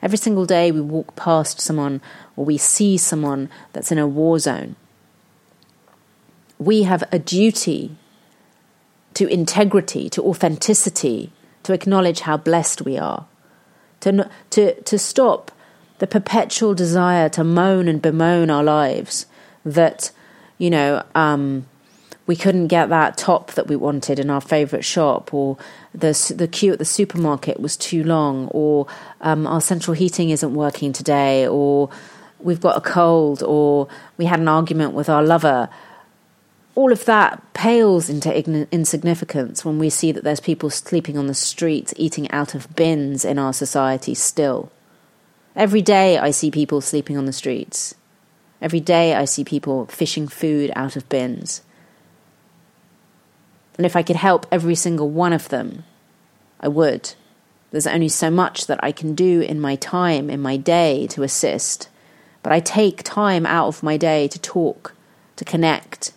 Every 0.01 0.17
single 0.17 0.45
day 0.45 0.71
we 0.71 0.81
walk 0.81 1.15
past 1.15 1.59
someone 1.59 2.01
or 2.35 2.45
we 2.45 2.57
see 2.57 2.97
someone 2.97 3.49
that's 3.73 3.91
in 3.91 3.97
a 3.97 4.07
war 4.07 4.39
zone. 4.39 4.75
We 6.59 6.83
have 6.83 7.03
a 7.11 7.17
duty 7.17 7.95
to 9.15 9.27
integrity, 9.27 10.09
to 10.11 10.23
authenticity, 10.23 11.31
to 11.63 11.73
acknowledge 11.73 12.21
how 12.21 12.37
blessed 12.37 12.83
we 12.83 12.97
are, 12.97 13.25
to, 14.01 14.29
to, 14.51 14.81
to 14.81 14.99
stop 14.99 15.51
the 15.99 16.07
perpetual 16.07 16.73
desire 16.73 17.29
to 17.29 17.43
moan 17.43 17.87
and 17.87 18.01
bemoan 18.01 18.49
our 18.49 18.63
lives 18.63 19.25
that, 19.63 20.11
you 20.57 20.69
know, 20.69 21.03
um, 21.13 21.65
we 22.27 22.35
couldn't 22.35 22.67
get 22.67 22.89
that 22.89 23.17
top 23.17 23.51
that 23.53 23.67
we 23.67 23.75
wanted 23.75 24.19
in 24.19 24.29
our 24.29 24.41
favorite 24.41 24.85
shop, 24.85 25.33
or 25.33 25.57
the 25.93 26.33
the 26.35 26.47
queue 26.47 26.73
at 26.73 26.79
the 26.79 26.85
supermarket 26.85 27.59
was 27.59 27.75
too 27.75 28.03
long, 28.03 28.47
or 28.49 28.87
um, 29.21 29.47
our 29.47 29.61
central 29.61 29.93
heating 29.93 30.29
isn't 30.29 30.53
working 30.53 30.93
today, 30.93 31.47
or 31.47 31.89
we've 32.39 32.61
got 32.61 32.77
a 32.77 32.81
cold, 32.81 33.43
or 33.43 33.87
we 34.17 34.25
had 34.25 34.39
an 34.39 34.47
argument 34.47 34.93
with 34.93 35.09
our 35.09 35.23
lover. 35.23 35.69
All 36.73 36.93
of 36.93 37.03
that 37.03 37.53
pales 37.53 38.09
into 38.09 38.33
insignificance 38.71 39.65
when 39.65 39.77
we 39.77 39.89
see 39.89 40.13
that 40.13 40.23
there's 40.23 40.39
people 40.39 40.69
sleeping 40.69 41.17
on 41.17 41.27
the 41.27 41.33
streets, 41.33 41.93
eating 41.97 42.31
out 42.31 42.55
of 42.55 42.73
bins 42.75 43.25
in 43.25 43.37
our 43.37 43.51
society 43.51 44.13
still. 44.13 44.71
Every 45.53 45.81
day 45.81 46.17
I 46.17 46.31
see 46.31 46.49
people 46.49 46.79
sleeping 46.79 47.17
on 47.17 47.25
the 47.25 47.33
streets. 47.33 47.93
Every 48.61 48.79
day 48.79 49.15
I 49.15 49.25
see 49.25 49.43
people 49.43 49.85
fishing 49.87 50.29
food 50.29 50.71
out 50.75 50.95
of 50.95 51.09
bins. 51.09 51.61
And 53.81 53.85
if 53.87 53.95
I 53.95 54.03
could 54.03 54.15
help 54.15 54.45
every 54.51 54.75
single 54.75 55.09
one 55.09 55.33
of 55.33 55.49
them, 55.49 55.85
I 56.59 56.67
would. 56.67 57.15
There's 57.71 57.87
only 57.87 58.09
so 58.09 58.29
much 58.29 58.67
that 58.67 58.79
I 58.83 58.91
can 58.91 59.15
do 59.15 59.41
in 59.41 59.59
my 59.59 59.75
time, 59.75 60.29
in 60.29 60.39
my 60.39 60.55
day, 60.55 61.07
to 61.07 61.23
assist. 61.23 61.89
But 62.43 62.53
I 62.53 62.59
take 62.59 63.01
time 63.01 63.43
out 63.47 63.69
of 63.69 63.81
my 63.81 63.97
day 63.97 64.27
to 64.27 64.37
talk, 64.37 64.93
to 65.35 65.43
connect, 65.43 66.13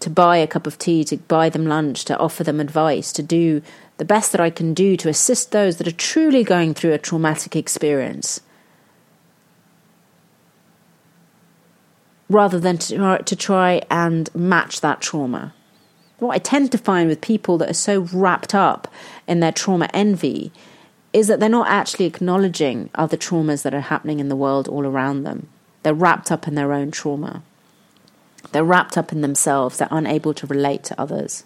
to 0.00 0.10
buy 0.10 0.38
a 0.38 0.48
cup 0.48 0.66
of 0.66 0.78
tea, 0.78 1.04
to 1.04 1.16
buy 1.16 1.48
them 1.48 1.64
lunch, 1.64 2.04
to 2.06 2.18
offer 2.18 2.42
them 2.42 2.58
advice, 2.58 3.12
to 3.12 3.22
do 3.22 3.62
the 3.98 4.04
best 4.04 4.32
that 4.32 4.40
I 4.40 4.50
can 4.50 4.74
do 4.74 4.96
to 4.96 5.08
assist 5.08 5.52
those 5.52 5.76
that 5.76 5.86
are 5.86 5.92
truly 5.92 6.42
going 6.42 6.74
through 6.74 6.92
a 6.92 6.98
traumatic 6.98 7.54
experience. 7.54 8.40
Rather 12.28 12.58
than 12.58 12.78
to, 12.78 13.22
to 13.24 13.36
try 13.36 13.80
and 13.88 14.28
match 14.34 14.80
that 14.80 15.00
trauma. 15.00 15.54
What 16.18 16.34
I 16.34 16.38
tend 16.38 16.72
to 16.72 16.78
find 16.78 17.08
with 17.08 17.20
people 17.20 17.58
that 17.58 17.70
are 17.70 17.74
so 17.74 18.00
wrapped 18.12 18.54
up 18.54 18.88
in 19.26 19.40
their 19.40 19.52
trauma 19.52 19.88
envy 19.92 20.50
is 21.12 21.28
that 21.28 21.40
they're 21.40 21.48
not 21.48 21.68
actually 21.68 22.06
acknowledging 22.06 22.90
other 22.94 23.16
traumas 23.16 23.62
that 23.62 23.74
are 23.74 23.80
happening 23.80 24.20
in 24.20 24.28
the 24.28 24.36
world 24.36 24.68
all 24.68 24.86
around 24.86 25.24
them. 25.24 25.48
They're 25.82 25.94
wrapped 25.94 26.32
up 26.32 26.48
in 26.48 26.54
their 26.54 26.72
own 26.72 26.90
trauma. 26.90 27.42
They're 28.52 28.64
wrapped 28.64 28.96
up 28.96 29.12
in 29.12 29.20
themselves. 29.20 29.78
They're 29.78 29.88
unable 29.90 30.34
to 30.34 30.46
relate 30.46 30.84
to 30.84 31.00
others. 31.00 31.44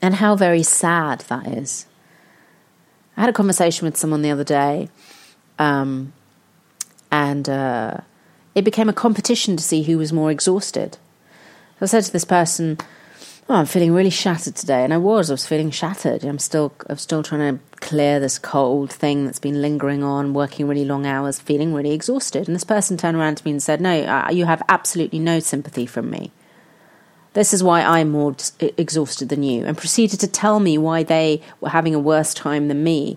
And 0.00 0.16
how 0.16 0.34
very 0.34 0.62
sad 0.62 1.20
that 1.28 1.46
is. 1.46 1.86
I 3.16 3.20
had 3.20 3.30
a 3.30 3.32
conversation 3.32 3.84
with 3.84 3.96
someone 3.96 4.22
the 4.22 4.30
other 4.30 4.44
day, 4.44 4.88
um, 5.58 6.12
and 7.10 7.48
uh, 7.48 7.98
it 8.54 8.62
became 8.62 8.88
a 8.88 8.92
competition 8.92 9.56
to 9.56 9.62
see 9.62 9.82
who 9.82 9.98
was 9.98 10.12
more 10.12 10.30
exhausted. 10.30 10.98
I 11.80 11.86
said 11.86 12.04
to 12.04 12.12
this 12.12 12.24
person, 12.24 12.78
"Oh, 13.48 13.56
I'm 13.56 13.66
feeling 13.66 13.92
really 13.92 14.10
shattered 14.10 14.54
today," 14.54 14.84
and 14.84 14.94
I 14.94 14.98
was. 14.98 15.30
I 15.30 15.34
was 15.34 15.46
feeling 15.46 15.70
shattered. 15.70 16.22
I'm 16.24 16.38
still, 16.38 16.72
I'm 16.88 16.98
still 16.98 17.22
trying 17.22 17.58
to 17.58 17.64
clear 17.80 18.20
this 18.20 18.38
cold 18.38 18.92
thing 18.92 19.24
that's 19.24 19.40
been 19.40 19.60
lingering 19.60 20.04
on, 20.04 20.32
working 20.32 20.68
really 20.68 20.84
long 20.84 21.06
hours, 21.06 21.40
feeling 21.40 21.74
really 21.74 21.92
exhausted. 21.92 22.46
And 22.46 22.54
this 22.54 22.62
person 22.64 22.96
turned 22.96 23.16
around 23.16 23.38
to 23.38 23.44
me 23.44 23.50
and 23.50 23.62
said, 23.62 23.80
"No, 23.80 24.02
uh, 24.02 24.28
you 24.30 24.44
have 24.44 24.62
absolutely 24.68 25.18
no 25.18 25.40
sympathy 25.40 25.86
from 25.86 26.08
me." 26.08 26.30
This 27.34 27.54
is 27.54 27.62
why 27.62 27.80
I'm 27.80 28.10
more 28.10 28.36
exhausted 28.60 29.28
than 29.30 29.42
you, 29.42 29.64
and 29.64 29.76
proceeded 29.76 30.20
to 30.20 30.28
tell 30.28 30.60
me 30.60 30.76
why 30.76 31.02
they 31.02 31.40
were 31.60 31.70
having 31.70 31.94
a 31.94 31.98
worse 31.98 32.34
time 32.34 32.68
than 32.68 32.84
me, 32.84 33.16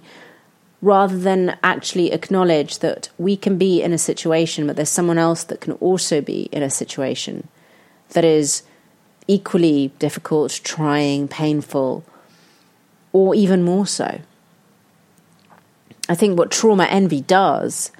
rather 0.85 1.17
than 1.17 1.57
actually 1.63 2.11
acknowledge 2.11 2.77
that 2.77 3.09
we 3.17 3.35
can 3.35 3.57
be 3.57 3.81
in 3.81 3.91
a 3.91 3.97
situation, 3.97 4.67
but 4.67 4.75
there's 4.75 4.87
someone 4.87 5.17
else 5.17 5.43
that 5.43 5.59
can 5.59 5.73
also 5.73 6.21
be 6.21 6.43
in 6.51 6.61
a 6.61 6.69
situation 6.69 7.47
that 8.09 8.23
is 8.23 8.61
equally 9.27 9.87
difficult, 9.97 10.61
trying, 10.63 11.27
painful, 11.27 12.05
or 13.11 13.33
even 13.33 13.63
more 13.63 13.87
so. 13.87 14.21
I 16.07 16.13
think 16.13 16.37
what 16.37 16.51
trauma 16.51 16.83
envy 16.83 17.21
does 17.21 17.91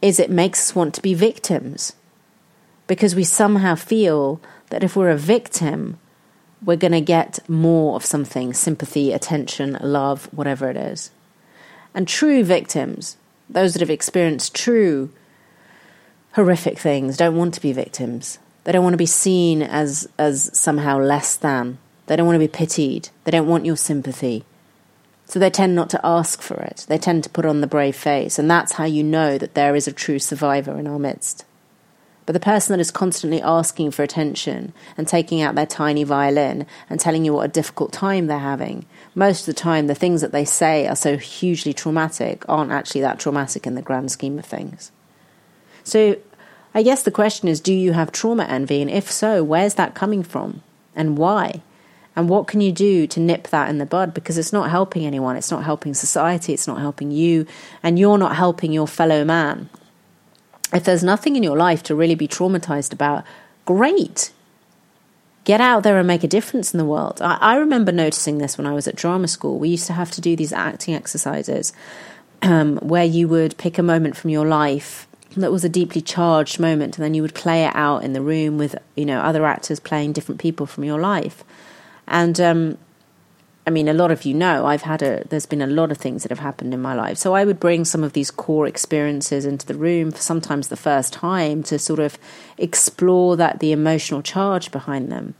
is 0.00 0.18
it 0.18 0.30
makes 0.30 0.70
us 0.70 0.74
want 0.74 0.94
to 0.94 1.02
be 1.02 1.12
victims 1.12 1.92
because 2.86 3.14
we 3.14 3.24
somehow 3.24 3.74
feel 3.74 4.40
that 4.70 4.82
if 4.82 4.96
we're 4.96 5.10
a 5.10 5.18
victim, 5.18 5.98
we're 6.64 6.76
going 6.76 6.92
to 6.92 7.02
get 7.02 7.46
more 7.46 7.94
of 7.96 8.06
something 8.06 8.54
sympathy, 8.54 9.12
attention, 9.12 9.76
love, 9.82 10.32
whatever 10.32 10.70
it 10.70 10.78
is. 10.78 11.10
And 11.96 12.06
true 12.06 12.44
victims, 12.44 13.16
those 13.48 13.72
that 13.72 13.80
have 13.80 13.90
experienced 13.90 14.54
true 14.54 15.10
horrific 16.32 16.78
things, 16.78 17.16
don't 17.16 17.36
want 17.36 17.54
to 17.54 17.60
be 17.62 17.72
victims. 17.72 18.38
They 18.64 18.72
don't 18.72 18.84
want 18.84 18.92
to 18.92 18.98
be 18.98 19.06
seen 19.06 19.62
as, 19.62 20.06
as 20.18 20.50
somehow 20.52 20.98
less 20.98 21.36
than. 21.36 21.78
They 22.06 22.14
don't 22.14 22.26
want 22.26 22.36
to 22.36 22.46
be 22.46 22.48
pitied. 22.48 23.08
They 23.24 23.30
don't 23.30 23.48
want 23.48 23.64
your 23.64 23.78
sympathy. 23.78 24.44
So 25.24 25.38
they 25.38 25.48
tend 25.48 25.74
not 25.74 25.88
to 25.90 26.00
ask 26.04 26.42
for 26.42 26.56
it. 26.56 26.84
They 26.86 26.98
tend 26.98 27.24
to 27.24 27.30
put 27.30 27.46
on 27.46 27.62
the 27.62 27.66
brave 27.66 27.96
face. 27.96 28.38
And 28.38 28.50
that's 28.50 28.72
how 28.72 28.84
you 28.84 29.02
know 29.02 29.38
that 29.38 29.54
there 29.54 29.74
is 29.74 29.88
a 29.88 29.92
true 29.92 30.18
survivor 30.18 30.78
in 30.78 30.86
our 30.86 30.98
midst. 30.98 31.46
But 32.26 32.34
the 32.34 32.40
person 32.40 32.72
that 32.72 32.80
is 32.80 32.90
constantly 32.90 33.40
asking 33.40 33.92
for 33.92 34.02
attention 34.02 34.74
and 34.98 35.08
taking 35.08 35.40
out 35.40 35.54
their 35.54 35.64
tiny 35.64 36.04
violin 36.04 36.66
and 36.90 37.00
telling 37.00 37.24
you 37.24 37.32
what 37.32 37.46
a 37.46 37.52
difficult 37.52 37.92
time 37.92 38.26
they're 38.26 38.38
having, 38.38 38.84
most 39.16 39.40
of 39.40 39.46
the 39.46 39.60
time 39.60 39.88
the 39.88 39.94
things 39.96 40.20
that 40.20 40.30
they 40.30 40.44
say 40.44 40.86
are 40.86 40.94
so 40.94 41.16
hugely 41.16 41.72
traumatic 41.72 42.44
aren't 42.48 42.70
actually 42.70 43.00
that 43.00 43.18
traumatic 43.18 43.66
in 43.66 43.74
the 43.74 43.82
grand 43.82 44.12
scheme 44.12 44.38
of 44.38 44.44
things. 44.44 44.92
So 45.82 46.16
I 46.72 46.84
guess 46.84 47.02
the 47.02 47.10
question 47.10 47.48
is 47.48 47.60
do 47.60 47.74
you 47.74 47.94
have 47.94 48.12
trauma 48.12 48.44
envy? 48.44 48.80
And 48.80 48.90
if 48.90 49.10
so, 49.10 49.42
where's 49.42 49.74
that 49.74 49.96
coming 49.96 50.22
from? 50.22 50.62
and 50.96 51.18
why? 51.18 51.62
And 52.16 52.30
what 52.30 52.48
can 52.48 52.62
you 52.62 52.72
do 52.72 53.06
to 53.08 53.20
nip 53.20 53.48
that 53.48 53.68
in 53.68 53.76
the 53.76 53.84
bud? 53.84 54.14
Because 54.14 54.38
it's 54.38 54.52
not 54.52 54.70
helping 54.70 55.04
anyone, 55.04 55.36
it's 55.36 55.50
not 55.50 55.64
helping 55.64 55.92
society, 55.92 56.54
it's 56.54 56.66
not 56.66 56.80
helping 56.80 57.10
you, 57.10 57.46
and 57.82 57.98
you're 57.98 58.18
not 58.18 58.34
helping 58.34 58.72
your 58.72 58.88
fellow 58.88 59.22
man. 59.22 59.68
If 60.72 60.84
there's 60.84 61.04
nothing 61.04 61.36
in 61.36 61.42
your 61.42 61.58
life 61.58 61.82
to 61.84 61.94
really 61.94 62.14
be 62.14 62.26
traumatized 62.26 62.92
about, 62.92 63.24
great. 63.66 64.32
Get 65.46 65.60
out 65.60 65.84
there 65.84 65.96
and 65.96 66.08
make 66.08 66.24
a 66.24 66.28
difference 66.28 66.74
in 66.74 66.78
the 66.78 66.84
world. 66.84 67.22
I, 67.22 67.38
I 67.40 67.56
remember 67.56 67.92
noticing 67.92 68.38
this 68.38 68.58
when 68.58 68.66
I 68.66 68.72
was 68.72 68.88
at 68.88 68.96
drama 68.96 69.28
school. 69.28 69.60
We 69.60 69.68
used 69.68 69.86
to 69.86 69.92
have 69.92 70.10
to 70.10 70.20
do 70.20 70.34
these 70.34 70.52
acting 70.52 70.92
exercises 70.92 71.72
um, 72.42 72.78
where 72.78 73.04
you 73.04 73.28
would 73.28 73.56
pick 73.56 73.78
a 73.78 73.82
moment 73.82 74.16
from 74.16 74.30
your 74.30 74.44
life 74.44 75.06
that 75.36 75.52
was 75.52 75.64
a 75.64 75.68
deeply 75.68 76.00
charged 76.00 76.58
moment, 76.58 76.98
and 76.98 77.04
then 77.04 77.14
you 77.14 77.22
would 77.22 77.34
play 77.34 77.64
it 77.64 77.76
out 77.76 78.02
in 78.02 78.12
the 78.12 78.20
room 78.20 78.58
with 78.58 78.74
you 78.96 79.06
know 79.06 79.20
other 79.20 79.46
actors 79.46 79.78
playing 79.78 80.12
different 80.12 80.40
people 80.40 80.66
from 80.66 80.82
your 80.82 80.98
life. 80.98 81.44
And 82.08 82.40
um, 82.40 82.78
I 83.66 83.70
mean, 83.70 83.88
a 83.88 83.94
lot 83.94 84.12
of 84.12 84.24
you 84.24 84.32
know 84.32 84.64
I've 84.64 84.82
had 84.82 85.02
a. 85.02 85.24
There's 85.28 85.44
been 85.44 85.60
a 85.60 85.66
lot 85.66 85.90
of 85.90 85.98
things 85.98 86.22
that 86.22 86.30
have 86.30 86.38
happened 86.38 86.72
in 86.72 86.80
my 86.80 86.94
life, 86.94 87.18
so 87.18 87.34
I 87.34 87.44
would 87.44 87.58
bring 87.58 87.84
some 87.84 88.04
of 88.04 88.12
these 88.12 88.30
core 88.30 88.66
experiences 88.66 89.44
into 89.44 89.66
the 89.66 89.74
room 89.74 90.12
for 90.12 90.20
sometimes 90.20 90.68
the 90.68 90.76
first 90.76 91.12
time 91.12 91.64
to 91.64 91.78
sort 91.78 91.98
of 91.98 92.16
explore 92.58 93.36
that 93.36 93.58
the 93.58 93.72
emotional 93.72 94.22
charge 94.22 94.70
behind 94.70 95.10
them. 95.10 95.34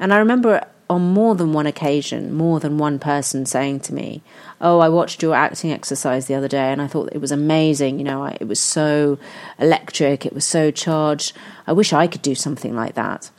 And 0.00 0.14
I 0.14 0.18
remember 0.18 0.66
on 0.88 1.12
more 1.12 1.34
than 1.34 1.52
one 1.52 1.66
occasion, 1.66 2.32
more 2.32 2.58
than 2.58 2.78
one 2.78 2.98
person 2.98 3.44
saying 3.44 3.80
to 3.80 3.92
me, 3.92 4.22
"Oh, 4.62 4.78
I 4.78 4.88
watched 4.88 5.22
your 5.22 5.34
acting 5.34 5.70
exercise 5.70 6.24
the 6.24 6.34
other 6.36 6.48
day, 6.48 6.72
and 6.72 6.80
I 6.80 6.86
thought 6.86 7.10
it 7.12 7.20
was 7.20 7.32
amazing. 7.32 7.98
You 7.98 8.04
know, 8.04 8.22
I, 8.24 8.38
it 8.40 8.48
was 8.48 8.60
so 8.60 9.18
electric, 9.58 10.24
it 10.24 10.32
was 10.32 10.46
so 10.46 10.70
charged. 10.70 11.36
I 11.66 11.72
wish 11.72 11.92
I 11.92 12.06
could 12.06 12.22
do 12.22 12.34
something 12.34 12.74
like 12.74 12.94
that." 12.94 13.30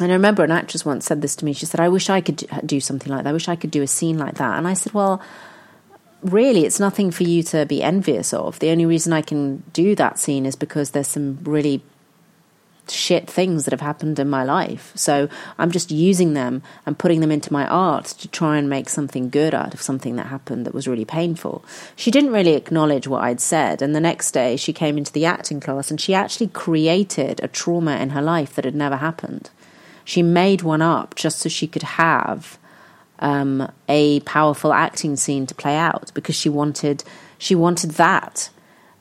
And 0.00 0.12
I 0.12 0.14
remember 0.14 0.44
an 0.44 0.50
actress 0.50 0.84
once 0.84 1.06
said 1.06 1.22
this 1.22 1.36
to 1.36 1.44
me. 1.44 1.52
She 1.52 1.66
said, 1.66 1.80
"I 1.80 1.88
wish 1.88 2.08
I 2.10 2.20
could 2.20 2.48
do 2.64 2.80
something 2.80 3.12
like 3.12 3.24
that. 3.24 3.30
I 3.30 3.32
wish 3.32 3.48
I 3.48 3.56
could 3.56 3.70
do 3.70 3.82
a 3.82 3.86
scene 3.86 4.18
like 4.18 4.34
that." 4.36 4.56
And 4.58 4.66
I 4.66 4.74
said, 4.74 4.94
"Well." 4.94 5.20
Really, 6.20 6.64
it's 6.64 6.80
nothing 6.80 7.12
for 7.12 7.22
you 7.22 7.44
to 7.44 7.64
be 7.64 7.80
envious 7.80 8.34
of. 8.34 8.58
The 8.58 8.70
only 8.70 8.84
reason 8.84 9.12
I 9.12 9.22
can 9.22 9.62
do 9.72 9.94
that 9.94 10.18
scene 10.18 10.46
is 10.46 10.56
because 10.56 10.90
there's 10.90 11.06
some 11.06 11.38
really 11.44 11.80
shit 12.88 13.30
things 13.30 13.64
that 13.64 13.70
have 13.70 13.80
happened 13.80 14.18
in 14.18 14.28
my 14.28 14.42
life. 14.42 14.90
So 14.96 15.28
I'm 15.58 15.70
just 15.70 15.92
using 15.92 16.34
them 16.34 16.62
and 16.84 16.98
putting 16.98 17.20
them 17.20 17.30
into 17.30 17.52
my 17.52 17.68
art 17.68 18.06
to 18.06 18.26
try 18.26 18.56
and 18.56 18.68
make 18.68 18.88
something 18.88 19.30
good 19.30 19.54
out 19.54 19.74
of 19.74 19.80
something 19.80 20.16
that 20.16 20.26
happened 20.26 20.66
that 20.66 20.74
was 20.74 20.88
really 20.88 21.04
painful. 21.04 21.64
She 21.94 22.10
didn't 22.10 22.32
really 22.32 22.54
acknowledge 22.54 23.06
what 23.06 23.22
I'd 23.22 23.40
said. 23.40 23.80
And 23.80 23.94
the 23.94 24.00
next 24.00 24.32
day 24.32 24.56
she 24.56 24.72
came 24.72 24.98
into 24.98 25.12
the 25.12 25.24
acting 25.24 25.60
class 25.60 25.88
and 25.88 26.00
she 26.00 26.14
actually 26.14 26.48
created 26.48 27.38
a 27.44 27.46
trauma 27.46 27.96
in 27.98 28.10
her 28.10 28.22
life 28.22 28.56
that 28.56 28.64
had 28.64 28.74
never 28.74 28.96
happened. 28.96 29.50
She 30.08 30.22
made 30.22 30.62
one 30.62 30.80
up 30.80 31.16
just 31.16 31.40
so 31.40 31.50
she 31.50 31.66
could 31.66 31.82
have 31.82 32.56
um, 33.18 33.70
a 33.90 34.20
powerful 34.20 34.72
acting 34.72 35.16
scene 35.16 35.44
to 35.44 35.54
play 35.54 35.76
out 35.76 36.10
because 36.14 36.34
she 36.34 36.48
wanted 36.48 37.04
she 37.36 37.54
wanted 37.54 37.90
that. 37.90 38.48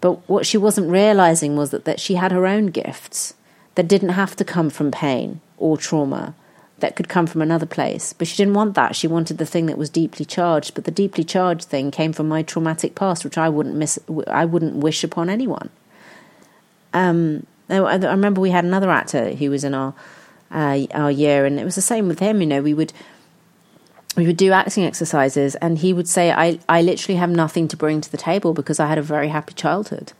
But 0.01 0.27
what 0.27 0.45
she 0.45 0.57
wasn't 0.57 0.91
realizing 0.91 1.55
was 1.55 1.69
that, 1.69 1.85
that 1.85 2.01
she 2.01 2.15
had 2.15 2.33
her 2.33 2.45
own 2.45 2.65
gifts 2.65 3.35
that 3.75 3.87
didn't 3.87 4.09
have 4.09 4.35
to 4.35 4.43
come 4.43 4.69
from 4.69 4.91
pain 4.91 5.39
or 5.57 5.77
trauma, 5.77 6.35
that 6.79 6.97
could 6.97 7.07
come 7.07 7.25
from 7.25 7.41
another 7.41 7.65
place. 7.65 8.11
But 8.11 8.27
she 8.27 8.35
didn't 8.35 8.55
want 8.55 8.73
that. 8.73 8.93
She 8.93 9.07
wanted 9.07 9.37
the 9.37 9.45
thing 9.45 9.67
that 9.67 9.77
was 9.77 9.89
deeply 9.89 10.25
charged. 10.25 10.75
But 10.75 10.83
the 10.83 10.91
deeply 10.91 11.23
charged 11.23 11.69
thing 11.69 11.89
came 11.89 12.11
from 12.11 12.27
my 12.27 12.43
traumatic 12.43 12.95
past, 12.95 13.23
which 13.23 13.37
I 13.37 13.47
wouldn't 13.47 13.75
miss. 13.75 13.97
I 14.27 14.43
wouldn't 14.43 14.75
wish 14.75 15.05
upon 15.05 15.29
anyone. 15.29 15.69
Um, 16.93 17.45
I, 17.69 17.77
I 17.77 17.95
remember 17.95 18.41
we 18.41 18.51
had 18.51 18.65
another 18.65 18.91
actor 18.91 19.35
who 19.35 19.49
was 19.51 19.63
in 19.63 19.73
our 19.73 19.93
uh, 20.51 20.79
our 20.93 21.11
year, 21.11 21.45
and 21.45 21.59
it 21.59 21.65
was 21.65 21.75
the 21.75 21.81
same 21.81 22.07
with 22.07 22.19
him. 22.19 22.41
You 22.41 22.47
know, 22.47 22.61
we 22.61 22.73
would 22.73 22.93
we 24.15 24.25
would 24.25 24.37
do 24.37 24.51
acting 24.51 24.83
exercises, 24.83 25.55
and 25.55 25.77
he 25.77 25.93
would 25.93 26.07
say, 26.07 26.31
"I 26.31 26.59
I 26.67 26.81
literally 26.81 27.17
have 27.17 27.29
nothing 27.29 27.67
to 27.69 27.77
bring 27.77 28.01
to 28.01 28.11
the 28.11 28.17
table 28.17 28.53
because 28.53 28.79
I 28.79 28.87
had 28.87 28.97
a 28.97 29.03
very 29.03 29.29
happy 29.29 29.53
childhood." 29.53 30.13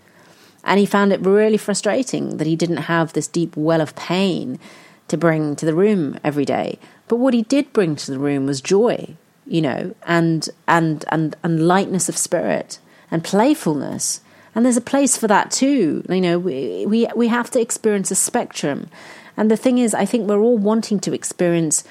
And 0.63 0.79
he 0.79 0.85
found 0.85 1.13
it 1.13 1.25
really 1.25 1.57
frustrating 1.57 2.37
that 2.37 2.47
he 2.47 2.55
didn't 2.55 2.77
have 2.77 3.13
this 3.13 3.27
deep 3.27 3.55
well 3.55 3.79
of 3.79 3.95
pain 3.95 4.59
to 5.07 5.17
bring 5.17 5.55
to 5.55 5.65
the 5.65 5.73
room 5.73 6.19
every 6.23 6.45
day. 6.45 6.77
But 7.07 7.17
what 7.17 7.33
he 7.33 7.43
did 7.43 7.71
bring 7.71 7.95
to 7.95 8.11
the 8.11 8.19
room 8.19 8.45
was 8.45 8.59
joy, 8.59 9.15
you 9.45 9.61
know, 9.61 9.95
and 10.05 10.47
and 10.67 11.05
and 11.09 11.35
and 11.43 11.67
lightness 11.67 12.09
of 12.09 12.17
spirit 12.17 12.79
and 13.09 13.23
playfulness. 13.23 14.21
And 14.53 14.65
there's 14.65 14.77
a 14.77 14.81
place 14.81 15.15
for 15.15 15.27
that 15.27 15.51
too. 15.51 16.03
You 16.09 16.21
know, 16.21 16.39
we 16.39 16.85
we 16.85 17.07
we 17.15 17.27
have 17.29 17.49
to 17.51 17.61
experience 17.61 18.11
a 18.11 18.15
spectrum. 18.15 18.89
And 19.37 19.49
the 19.49 19.57
thing 19.57 19.77
is, 19.77 19.93
I 19.93 20.05
think 20.05 20.27
we're 20.27 20.41
all 20.41 20.57
wanting 20.57 20.99
to 21.01 21.13
experience 21.13 21.83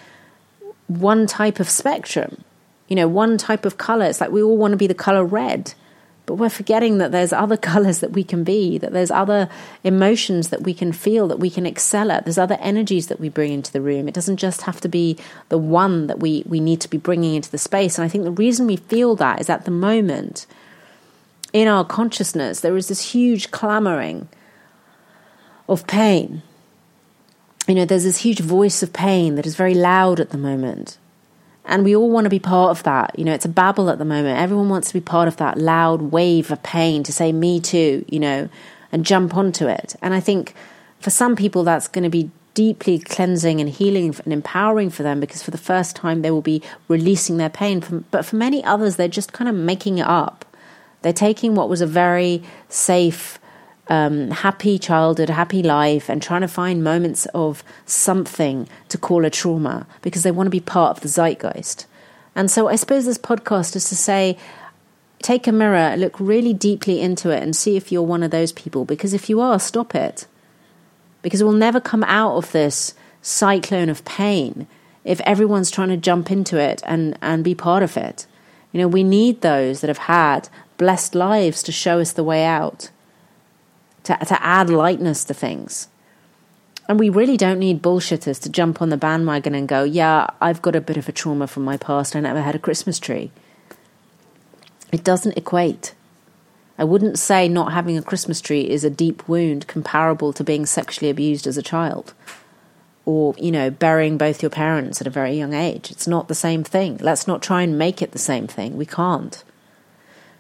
one 0.89 1.27
type 1.27 1.61
of 1.61 1.71
spectrum. 1.71 2.45
You 2.89 2.97
know, 2.97 3.09
one 3.09 3.39
type 3.39 3.65
of 3.65 3.79
color. 3.79 4.07
It's 4.07 4.21
like 4.21 4.31
we 4.31 4.43
all 4.43 4.57
want 4.57 4.73
to 4.73 4.77
be 4.77 4.87
the 4.87 4.95
color 4.95 5.25
red 5.25 5.75
but 6.27 6.35
we're 6.35 6.51
forgetting 6.51 6.99
that 6.99 7.13
there's 7.13 7.33
other 7.33 7.57
colors 7.73 8.01
that 8.01 8.13
we 8.13 8.25
can 8.25 8.45
be, 8.45 8.77
that 8.79 8.93
there's 8.93 9.11
other 9.11 9.49
emotions 9.83 10.51
that 10.51 10.63
we 10.63 10.75
can 10.75 10.93
feel, 10.93 11.29
that 11.29 11.39
we 11.39 11.49
can 11.49 11.65
excel 11.65 12.11
at. 12.11 12.25
There's 12.25 12.39
other 12.39 12.59
energies 12.61 13.07
that 13.07 13.21
we 13.21 13.29
bring 13.29 13.53
into 13.53 13.73
the 13.73 13.81
room. 13.81 14.09
It 14.09 14.15
doesn't 14.15 14.37
just 14.37 14.63
have 14.63 14.81
to 14.83 14.89
be 14.89 15.17
the 15.49 15.59
one 15.59 16.09
that 16.09 16.19
we, 16.19 16.43
we 16.47 16.61
need 16.61 16.81
to 16.83 16.91
be 16.91 16.99
bringing 16.99 17.37
into 17.37 17.51
the 17.51 17.59
space. 17.59 17.97
And 17.97 18.05
I 18.05 18.09
think 18.09 18.25
the 18.25 18.31
reason 18.33 18.67
we 18.67 18.77
feel 18.77 19.15
that 19.17 19.41
is 19.41 19.49
at 19.49 19.65
the 19.65 19.71
moment 19.71 20.47
in 21.53 21.69
our 21.69 21.85
consciousness, 21.85 22.61
there 22.61 22.77
is 22.77 22.89
this 22.89 23.13
huge 23.13 23.51
clamoring 23.53 24.29
of 25.69 25.87
pain. 25.87 26.43
You 27.67 27.75
know, 27.75 27.85
there's 27.85 28.05
this 28.05 28.19
huge 28.19 28.41
voice 28.41 28.83
of 28.83 28.93
pain 28.93 29.35
that 29.35 29.47
is 29.47 29.57
very 29.57 29.75
loud 29.75 30.21
at 30.21 30.31
the 30.31 30.39
moment. 30.39 30.99
And 31.65 31.85
we 31.85 31.97
all 31.97 32.11
want 32.11 32.27
to 32.27 32.31
be 32.31 32.39
part 32.39 32.71
of 32.71 32.85
that. 32.85 33.19
You 33.19 33.25
know, 33.25 33.35
it's 33.35 33.45
a 33.45 33.49
babble 33.49 33.91
at 33.91 33.99
the 33.99 34.05
moment. 34.05 34.39
Everyone 34.39 34.69
wants 34.69 34.89
to 34.89 34.95
be 34.95 35.01
part 35.01 35.27
of 35.27 35.37
that 35.39 35.59
loud 35.59 36.01
wave 36.13 36.51
of 36.53 36.63
pain 36.63 37.03
to 37.03 37.13
say, 37.13 37.33
me 37.33 37.61
too, 37.61 38.05
you 38.09 38.21
know, 38.21 38.49
and 38.93 39.05
jump 39.05 39.37
onto 39.37 39.67
it. 39.67 39.97
And 40.01 40.15
I 40.15 40.21
think 40.21 40.55
for 41.01 41.11
some 41.11 41.35
people, 41.35 41.65
that's 41.65 41.89
going 41.89 42.05
to 42.05 42.11
be 42.11 42.31
deeply 42.55 42.99
cleansing 42.99 43.61
and 43.61 43.69
healing 43.69 44.15
and 44.25 44.33
empowering 44.33 44.89
for 44.89 45.03
them 45.03 45.21
because 45.21 45.43
for 45.43 45.51
the 45.51 45.59
first 45.59 45.95
time 45.95 46.23
they 46.23 46.31
will 46.31 46.41
be 46.41 46.63
releasing 46.89 47.37
their 47.37 47.51
pain. 47.51 48.05
But 48.11 48.25
for 48.25 48.37
many 48.37 48.65
others, 48.65 48.97
they're 48.97 49.09
just 49.09 49.33
kind 49.33 49.49
of 49.49 49.55
making 49.55 49.99
it 49.99 50.07
up. 50.07 50.45
They're 51.03 51.13
taking 51.13 51.55
what 51.55 51.69
was 51.69 51.81
a 51.81 51.87
very 51.87 52.43
safe, 52.69 53.39
um, 53.89 54.31
happy 54.31 54.79
childhood, 54.79 55.31
happy 55.31 55.63
life, 55.63 56.09
and 56.09 56.21
trying 56.21 56.41
to 56.41 56.49
find 56.49 56.83
moments 56.83 57.27
of 57.27 57.63
something 57.85 58.69
to 58.89 58.99
call 58.99 59.25
a 59.25 59.31
trauma 59.31 59.87
because 60.03 60.23
they 60.23 60.31
want 60.31 60.47
to 60.47 60.51
be 60.51 60.61
part 60.61 60.97
of 60.97 61.03
the 61.03 61.09
zeitgeist. 61.09 61.87
And 62.35 62.51
so 62.51 62.69
I 62.69 62.77
suppose 62.77 63.07
this 63.07 63.19
podcast 63.19 63.77
is 63.77 63.89
to 63.89 63.97
say, 63.97 64.37
take 65.23 65.47
a 65.47 65.53
mirror, 65.53 65.97
look 65.97 66.19
really 66.19 66.53
deeply 66.53 67.01
into 67.01 67.31
it, 67.31 67.43
and 67.43 67.55
see 67.55 67.77
if 67.77 67.91
you're 67.91 68.03
one 68.03 68.23
of 68.23 68.31
those 68.31 68.53
people. 68.53 68.85
Because 68.85 69.15
if 69.15 69.31
you 69.31 69.41
are, 69.41 69.59
stop 69.59 69.95
it. 69.95 70.27
Because 71.23 71.43
we'll 71.43 71.53
never 71.53 71.81
come 71.81 72.05
out 72.05 72.37
of 72.37 72.53
this 72.53 72.95
cyclone 73.23 73.89
of 73.89 74.05
pain 74.05 74.67
if 75.05 75.21
everyone's 75.21 75.71
trying 75.71 75.89
to 75.89 75.97
jump 75.97 76.31
into 76.31 76.59
it 76.59 76.83
and, 76.85 77.17
and 77.23 77.45
be 77.45 77.55
part 77.55 77.83
of 77.83 77.97
it. 77.97 78.27
You 78.73 78.81
know, 78.81 78.89
we 78.89 79.05
need 79.05 79.41
those 79.41 79.81
that 79.81 79.89
have 79.89 79.99
had 79.99 80.49
blessed 80.77 81.15
lives 81.15 81.63
to 81.63 81.73
show 81.73 82.01
us 82.01 82.13
the 82.13 82.25
way 82.25 82.45
out 82.45 82.91
to, 84.07 84.17
to 84.17 84.43
add 84.43 84.71
lightness 84.71 85.25
to 85.25 85.35
things. 85.35 85.89
And 86.89 87.01
we 87.01 87.09
really 87.09 87.37
don't 87.37 87.59
need 87.59 87.83
bullshitters 87.83 88.41
to 88.43 88.49
jump 88.49 88.81
on 88.81 88.91
the 88.91 88.97
bandwagon 88.97 89.55
and 89.55 89.67
go, 89.67 89.83
yeah, 89.83 90.29
I've 90.41 90.63
got 90.63 90.77
a 90.77 90.81
bit 90.81 90.97
of 90.97 91.09
a 91.09 91.13
trauma 91.13 91.49
from 91.49 91.65
my 91.65 91.77
past. 91.77 92.15
I 92.15 92.21
never 92.21 92.41
had 92.41 92.55
a 92.55 92.61
Christmas 92.61 93.01
tree. 93.01 93.33
It 94.93 95.03
doesn't 95.03 95.37
equate. 95.37 95.95
I 96.79 96.85
wouldn't 96.85 97.19
say 97.19 97.49
not 97.49 97.73
having 97.73 97.99
a 97.99 98.03
Christmas 98.03 98.41
tree 98.41 98.69
is 98.69 98.85
a 98.85 98.91
deep 98.91 99.29
wound 99.29 99.67
comparable 99.67 100.33
to 100.35 100.45
being 100.45 100.65
sexually 100.65 101.11
abused 101.11 101.47
as 101.47 101.57
a 101.57 101.63
child 101.63 102.15
or, 103.05 103.35
you 103.39 103.51
know, 103.51 103.71
burying 103.71 104.19
both 104.19 104.43
your 104.43 104.51
parents 104.51 105.01
at 105.01 105.07
a 105.07 105.11
very 105.11 105.33
young 105.33 105.55
age. 105.55 105.91
It's 105.91 106.07
not 106.07 106.29
the 106.29 106.35
same 106.35 106.63
thing. 106.63 106.99
Let's 106.99 107.27
not 107.27 107.43
try 107.43 107.63
and 107.63 107.79
make 107.79 108.01
it 108.01 108.13
the 108.13 108.19
same 108.19 108.47
thing. 108.47 108.77
We 108.77 108.87
can't 108.87 109.43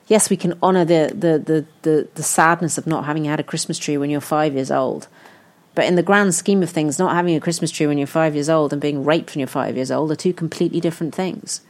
yes, 0.06 0.30
we 0.30 0.36
can 0.36 0.58
honor 0.62 0.84
the, 0.84 1.12
the, 1.12 1.38
the, 1.38 1.66
the, 1.82 2.08
the 2.14 2.22
sadness 2.22 2.78
of 2.78 2.86
not 2.86 3.04
having 3.04 3.24
had 3.24 3.40
a 3.40 3.44
Christmas 3.44 3.78
tree 3.78 3.96
when 3.96 4.10
you're 4.10 4.20
five 4.20 4.54
years 4.54 4.70
old. 4.70 5.08
But 5.74 5.84
in 5.84 5.96
the 5.96 6.02
grand 6.02 6.34
scheme 6.34 6.62
of 6.62 6.70
things, 6.70 6.98
not 6.98 7.14
having 7.14 7.36
a 7.36 7.40
Christmas 7.40 7.70
tree 7.70 7.86
when 7.86 7.98
you're 7.98 8.06
five 8.06 8.34
years 8.34 8.48
old 8.48 8.72
and 8.72 8.80
being 8.80 9.04
raped 9.04 9.34
when 9.34 9.40
you're 9.40 9.46
five 9.46 9.76
years 9.76 9.90
old 9.90 10.10
are 10.10 10.16
two 10.16 10.32
completely 10.32 10.80
different 10.80 11.14
things. 11.14 11.60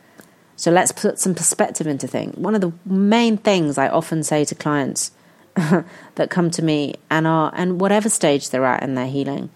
So 0.55 0.71
let's 0.71 0.93
put 0.93 1.19
some 1.19 1.35
perspective 1.35 1.87
into 1.87 2.07
things. 2.07 2.37
One 2.37 2.55
of 2.55 2.61
the 2.61 2.73
main 2.85 3.37
things 3.37 3.77
I 3.77 3.89
often 3.89 4.23
say 4.23 4.45
to 4.45 4.55
clients 4.55 5.11
that 5.55 6.31
come 6.31 6.51
to 6.53 6.63
me 6.63 6.95
and 7.11 7.27
are 7.27 7.53
and 7.55 7.81
whatever 7.81 8.09
stage 8.09 8.51
they're 8.51 8.65
at 8.65 8.83
in 8.83 8.95
their 8.95 9.07
healing, 9.07 9.51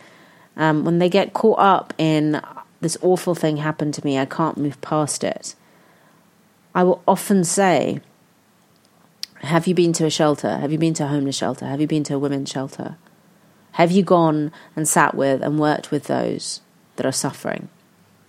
um, 0.57 0.85
when 0.85 0.99
they 0.99 1.09
get 1.09 1.33
caught 1.33 1.59
up 1.59 1.95
in 1.97 2.43
this 2.81 2.99
awful 3.03 3.35
thing 3.35 3.59
happened 3.59 3.95
to 3.95 4.05
me, 4.05 4.19
I 4.19 4.27
can't 4.27 4.59
move 4.59 4.81
past 4.81 5.23
it. 5.25 5.55
I 6.75 6.83
will 6.83 7.03
often 7.07 7.45
say, 7.45 8.01
have 9.41 9.67
you 9.67 9.75
been 9.75 9.93
to 9.95 10.07
a 10.07 10.11
shelter? 10.11 10.59
Have 10.59 10.73
you 10.73 10.79
been 10.79 10.95
to 10.95 11.05
a 11.05 11.09
homeless 11.09 11.37
shelter? 11.37 11.67
Have 11.67 11.81
you 11.81 11.87
been 11.87 12.05
to 12.05 12.15
a 12.15 12.19
women's 12.19 12.51
shelter? 12.51 12.97
Have 13.73 13.91
you 13.91 14.03
gone 14.03 14.53
and 14.77 14.89
sat 14.89 15.15
with 15.15 15.43
and 15.43 15.59
worked 15.59 15.91
with 15.91 16.05
those 16.05 16.61
that 16.97 17.07
are 17.07 17.13
suffering? 17.13 17.69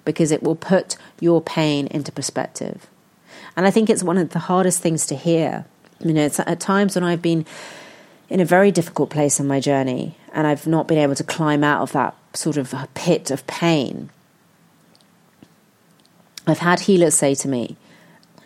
because 0.05 0.31
it 0.31 0.43
will 0.43 0.55
put 0.55 0.97
your 1.19 1.41
pain 1.41 1.87
into 1.87 2.11
perspective. 2.11 2.87
And 3.55 3.65
I 3.65 3.71
think 3.71 3.89
it's 3.89 4.03
one 4.03 4.17
of 4.17 4.29
the 4.29 4.39
hardest 4.39 4.81
things 4.81 5.05
to 5.07 5.15
hear. 5.15 5.65
You 5.99 6.13
know, 6.13 6.25
it's 6.25 6.39
at 6.39 6.59
times 6.59 6.95
when 6.95 7.03
I've 7.03 7.21
been 7.21 7.45
in 8.29 8.39
a 8.39 8.45
very 8.45 8.71
difficult 8.71 9.09
place 9.09 9.39
in 9.39 9.47
my 9.47 9.59
journey 9.59 10.17
and 10.33 10.47
I've 10.47 10.65
not 10.65 10.87
been 10.87 10.97
able 10.97 11.15
to 11.15 11.23
climb 11.23 11.63
out 11.63 11.81
of 11.81 11.91
that 11.91 12.15
sort 12.33 12.57
of 12.57 12.73
pit 12.93 13.29
of 13.29 13.45
pain. 13.45 14.09
I've 16.47 16.59
had 16.59 16.81
healers 16.81 17.13
say 17.13 17.35
to 17.35 17.47
me, 17.47 17.77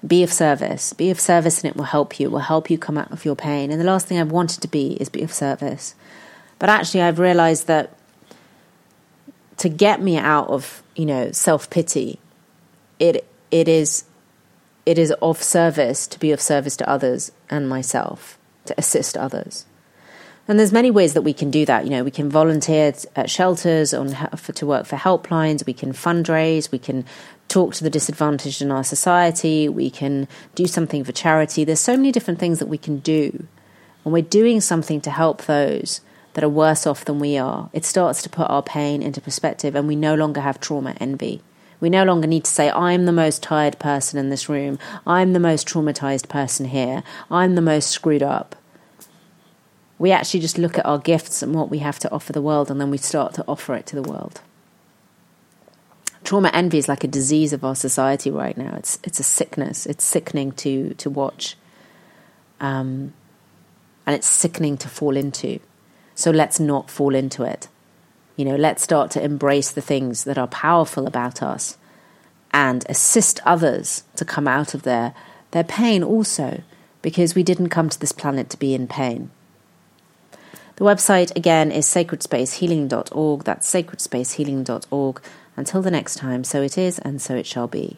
be 0.05 0.23
of 0.23 0.31
service, 0.31 0.93
be 0.93 1.09
of 1.09 1.19
service, 1.19 1.63
and 1.63 1.71
it 1.71 1.77
will 1.77 1.85
help 1.85 2.19
you, 2.19 2.27
it 2.27 2.31
will 2.31 2.39
help 2.39 2.69
you 2.69 2.77
come 2.77 2.97
out 2.97 3.11
of 3.11 3.25
your 3.25 3.35
pain. 3.35 3.71
And 3.71 3.79
the 3.79 3.85
last 3.85 4.07
thing 4.07 4.19
I've 4.19 4.31
wanted 4.31 4.61
to 4.61 4.67
be 4.67 4.93
is 4.93 5.09
be 5.09 5.23
of 5.23 5.33
service. 5.33 5.95
But 6.59 6.69
actually, 6.69 7.01
I've 7.01 7.19
realized 7.19 7.67
that 7.67 7.97
to 9.57 9.69
get 9.69 10.01
me 10.01 10.17
out 10.17 10.49
of, 10.49 10.83
you 10.95 11.05
know, 11.05 11.31
self 11.31 11.69
pity, 11.69 12.19
it 12.99 13.27
it 13.51 13.67
is 13.67 14.05
it 14.85 14.97
is 14.97 15.11
of 15.21 15.41
service 15.41 16.07
to 16.07 16.19
be 16.19 16.31
of 16.31 16.41
service 16.41 16.77
to 16.77 16.89
others 16.89 17.31
and 17.49 17.67
myself, 17.67 18.37
to 18.65 18.75
assist 18.77 19.17
others. 19.17 19.65
And 20.47 20.59
there's 20.59 20.71
many 20.71 20.91
ways 20.91 21.15
that 21.15 21.23
we 21.23 21.33
can 21.33 21.49
do 21.49 21.65
that. 21.65 21.85
You 21.85 21.89
know, 21.89 22.03
we 22.03 22.11
can 22.11 22.29
volunteer 22.29 22.93
at 23.15 23.31
shelters 23.31 23.95
on 23.95 24.09
to 24.09 24.65
work 24.65 24.85
for 24.85 24.95
helplines. 24.95 25.65
We 25.65 25.73
can 25.73 25.91
fundraise. 25.91 26.71
We 26.71 26.77
can 26.77 27.05
talk 27.47 27.73
to 27.75 27.84
the 27.84 27.89
disadvantaged 27.89 28.62
in 28.62 28.71
our 28.71 28.84
society. 28.84 29.69
We 29.69 29.89
can 29.89 30.27
do 30.55 30.67
something 30.67 31.03
for 31.03 31.12
charity. 31.12 31.63
There's 31.63 31.79
so 31.79 31.95
many 31.95 32.12
different 32.12 32.39
things 32.39 32.60
that 32.60 32.67
we 32.67 32.77
can 32.77 32.99
do. 32.99 33.47
When 34.03 34.13
we're 34.13 34.21
doing 34.21 34.62
something 34.62 35.01
to 35.01 35.12
help 35.12 35.45
those 35.45 36.01
that 36.34 36.43
are 36.43 36.49
worse 36.49 36.86
off 36.86 37.05
than 37.05 37.19
we 37.19 37.38
are, 37.38 37.69
it 37.73 37.86
starts 37.86 38.21
to 38.23 38.29
put 38.29 38.49
our 38.49 38.62
pain 38.62 39.01
into 39.01 39.21
perspective, 39.21 39.75
and 39.75 39.88
we 39.88 39.95
no 39.95 40.15
longer 40.15 40.41
have 40.41 40.60
trauma 40.60 40.95
envy. 40.99 41.41
We 41.79 41.89
no 41.89 42.03
longer 42.03 42.27
need 42.27 42.45
to 42.45 42.51
say, 42.51 42.69
I'm 42.71 43.05
the 43.05 43.12
most 43.12 43.43
tired 43.43 43.79
person 43.79 44.19
in 44.19 44.29
this 44.29 44.49
room. 44.49 44.79
I'm 45.05 45.34
the 45.34 45.39
most 45.39 45.67
traumatized 45.67 46.29
person 46.29 46.67
here. 46.67 47.03
I'm 47.29 47.55
the 47.55 47.62
most 47.62 47.89
screwed 47.89 48.23
up. 48.23 48.55
We 49.97 50.12
actually 50.12 50.41
just 50.41 50.58
look 50.58 50.77
at 50.77 50.86
our 50.86 50.99
gifts 50.99 51.41
and 51.41 51.53
what 51.53 51.69
we 51.69 51.79
have 51.79 51.99
to 51.99 52.12
offer 52.12 52.34
the 52.34 52.41
world, 52.41 52.69
and 52.69 52.81
then 52.81 52.91
we 52.91 52.97
start 52.97 53.34
to 53.36 53.45
offer 53.47 53.75
it 53.75 53.86
to 53.88 53.95
the 53.95 54.10
world. 54.10 54.41
Trauma 56.25 56.49
envy 56.53 56.79
is 56.79 56.89
like 56.89 57.03
a 57.03 57.07
disease 57.07 57.53
of 57.53 57.63
our 57.63 57.75
society 57.75 58.31
right 58.31 58.57
now. 58.57 58.75
It's 58.75 58.99
it's 59.03 59.19
a 59.19 59.23
sickness. 59.23 59.85
It's 59.85 60.03
sickening 60.03 60.51
to 60.53 60.93
to 60.95 61.09
watch, 61.09 61.55
um, 62.59 63.13
and 64.05 64.15
it's 64.15 64.27
sickening 64.27 64.75
to 64.77 64.89
fall 64.89 65.15
into. 65.15 65.59
So 66.15 66.31
let's 66.31 66.59
not 66.59 66.89
fall 66.89 67.13
into 67.13 67.43
it. 67.43 67.67
You 68.35 68.45
know, 68.45 68.55
let's 68.55 68.83
start 68.83 69.11
to 69.11 69.23
embrace 69.23 69.71
the 69.71 69.81
things 69.81 70.23
that 70.23 70.38
are 70.38 70.47
powerful 70.47 71.07
about 71.07 71.41
us 71.41 71.77
and 72.51 72.85
assist 72.89 73.39
others 73.45 74.03
to 74.15 74.25
come 74.25 74.47
out 74.47 74.73
of 74.73 74.83
their, 74.83 75.13
their 75.51 75.63
pain 75.63 76.03
also, 76.03 76.63
because 77.01 77.35
we 77.35 77.43
didn't 77.43 77.69
come 77.69 77.89
to 77.89 77.99
this 77.99 78.11
planet 78.11 78.49
to 78.49 78.57
be 78.57 78.73
in 78.73 78.88
pain. 78.88 79.29
The 80.77 80.85
website 80.85 81.33
again 81.35 81.71
is 81.71 81.85
sacredspacehealing.org. 81.85 83.43
That's 83.43 83.71
sacredspacehealing.org. 83.71 85.21
Until 85.57 85.81
the 85.81 85.91
next 85.91 86.15
time, 86.15 86.43
so 86.43 86.61
it 86.61 86.77
is 86.77 86.99
and 86.99 87.21
so 87.21 87.35
it 87.35 87.45
shall 87.45 87.67
be. 87.67 87.97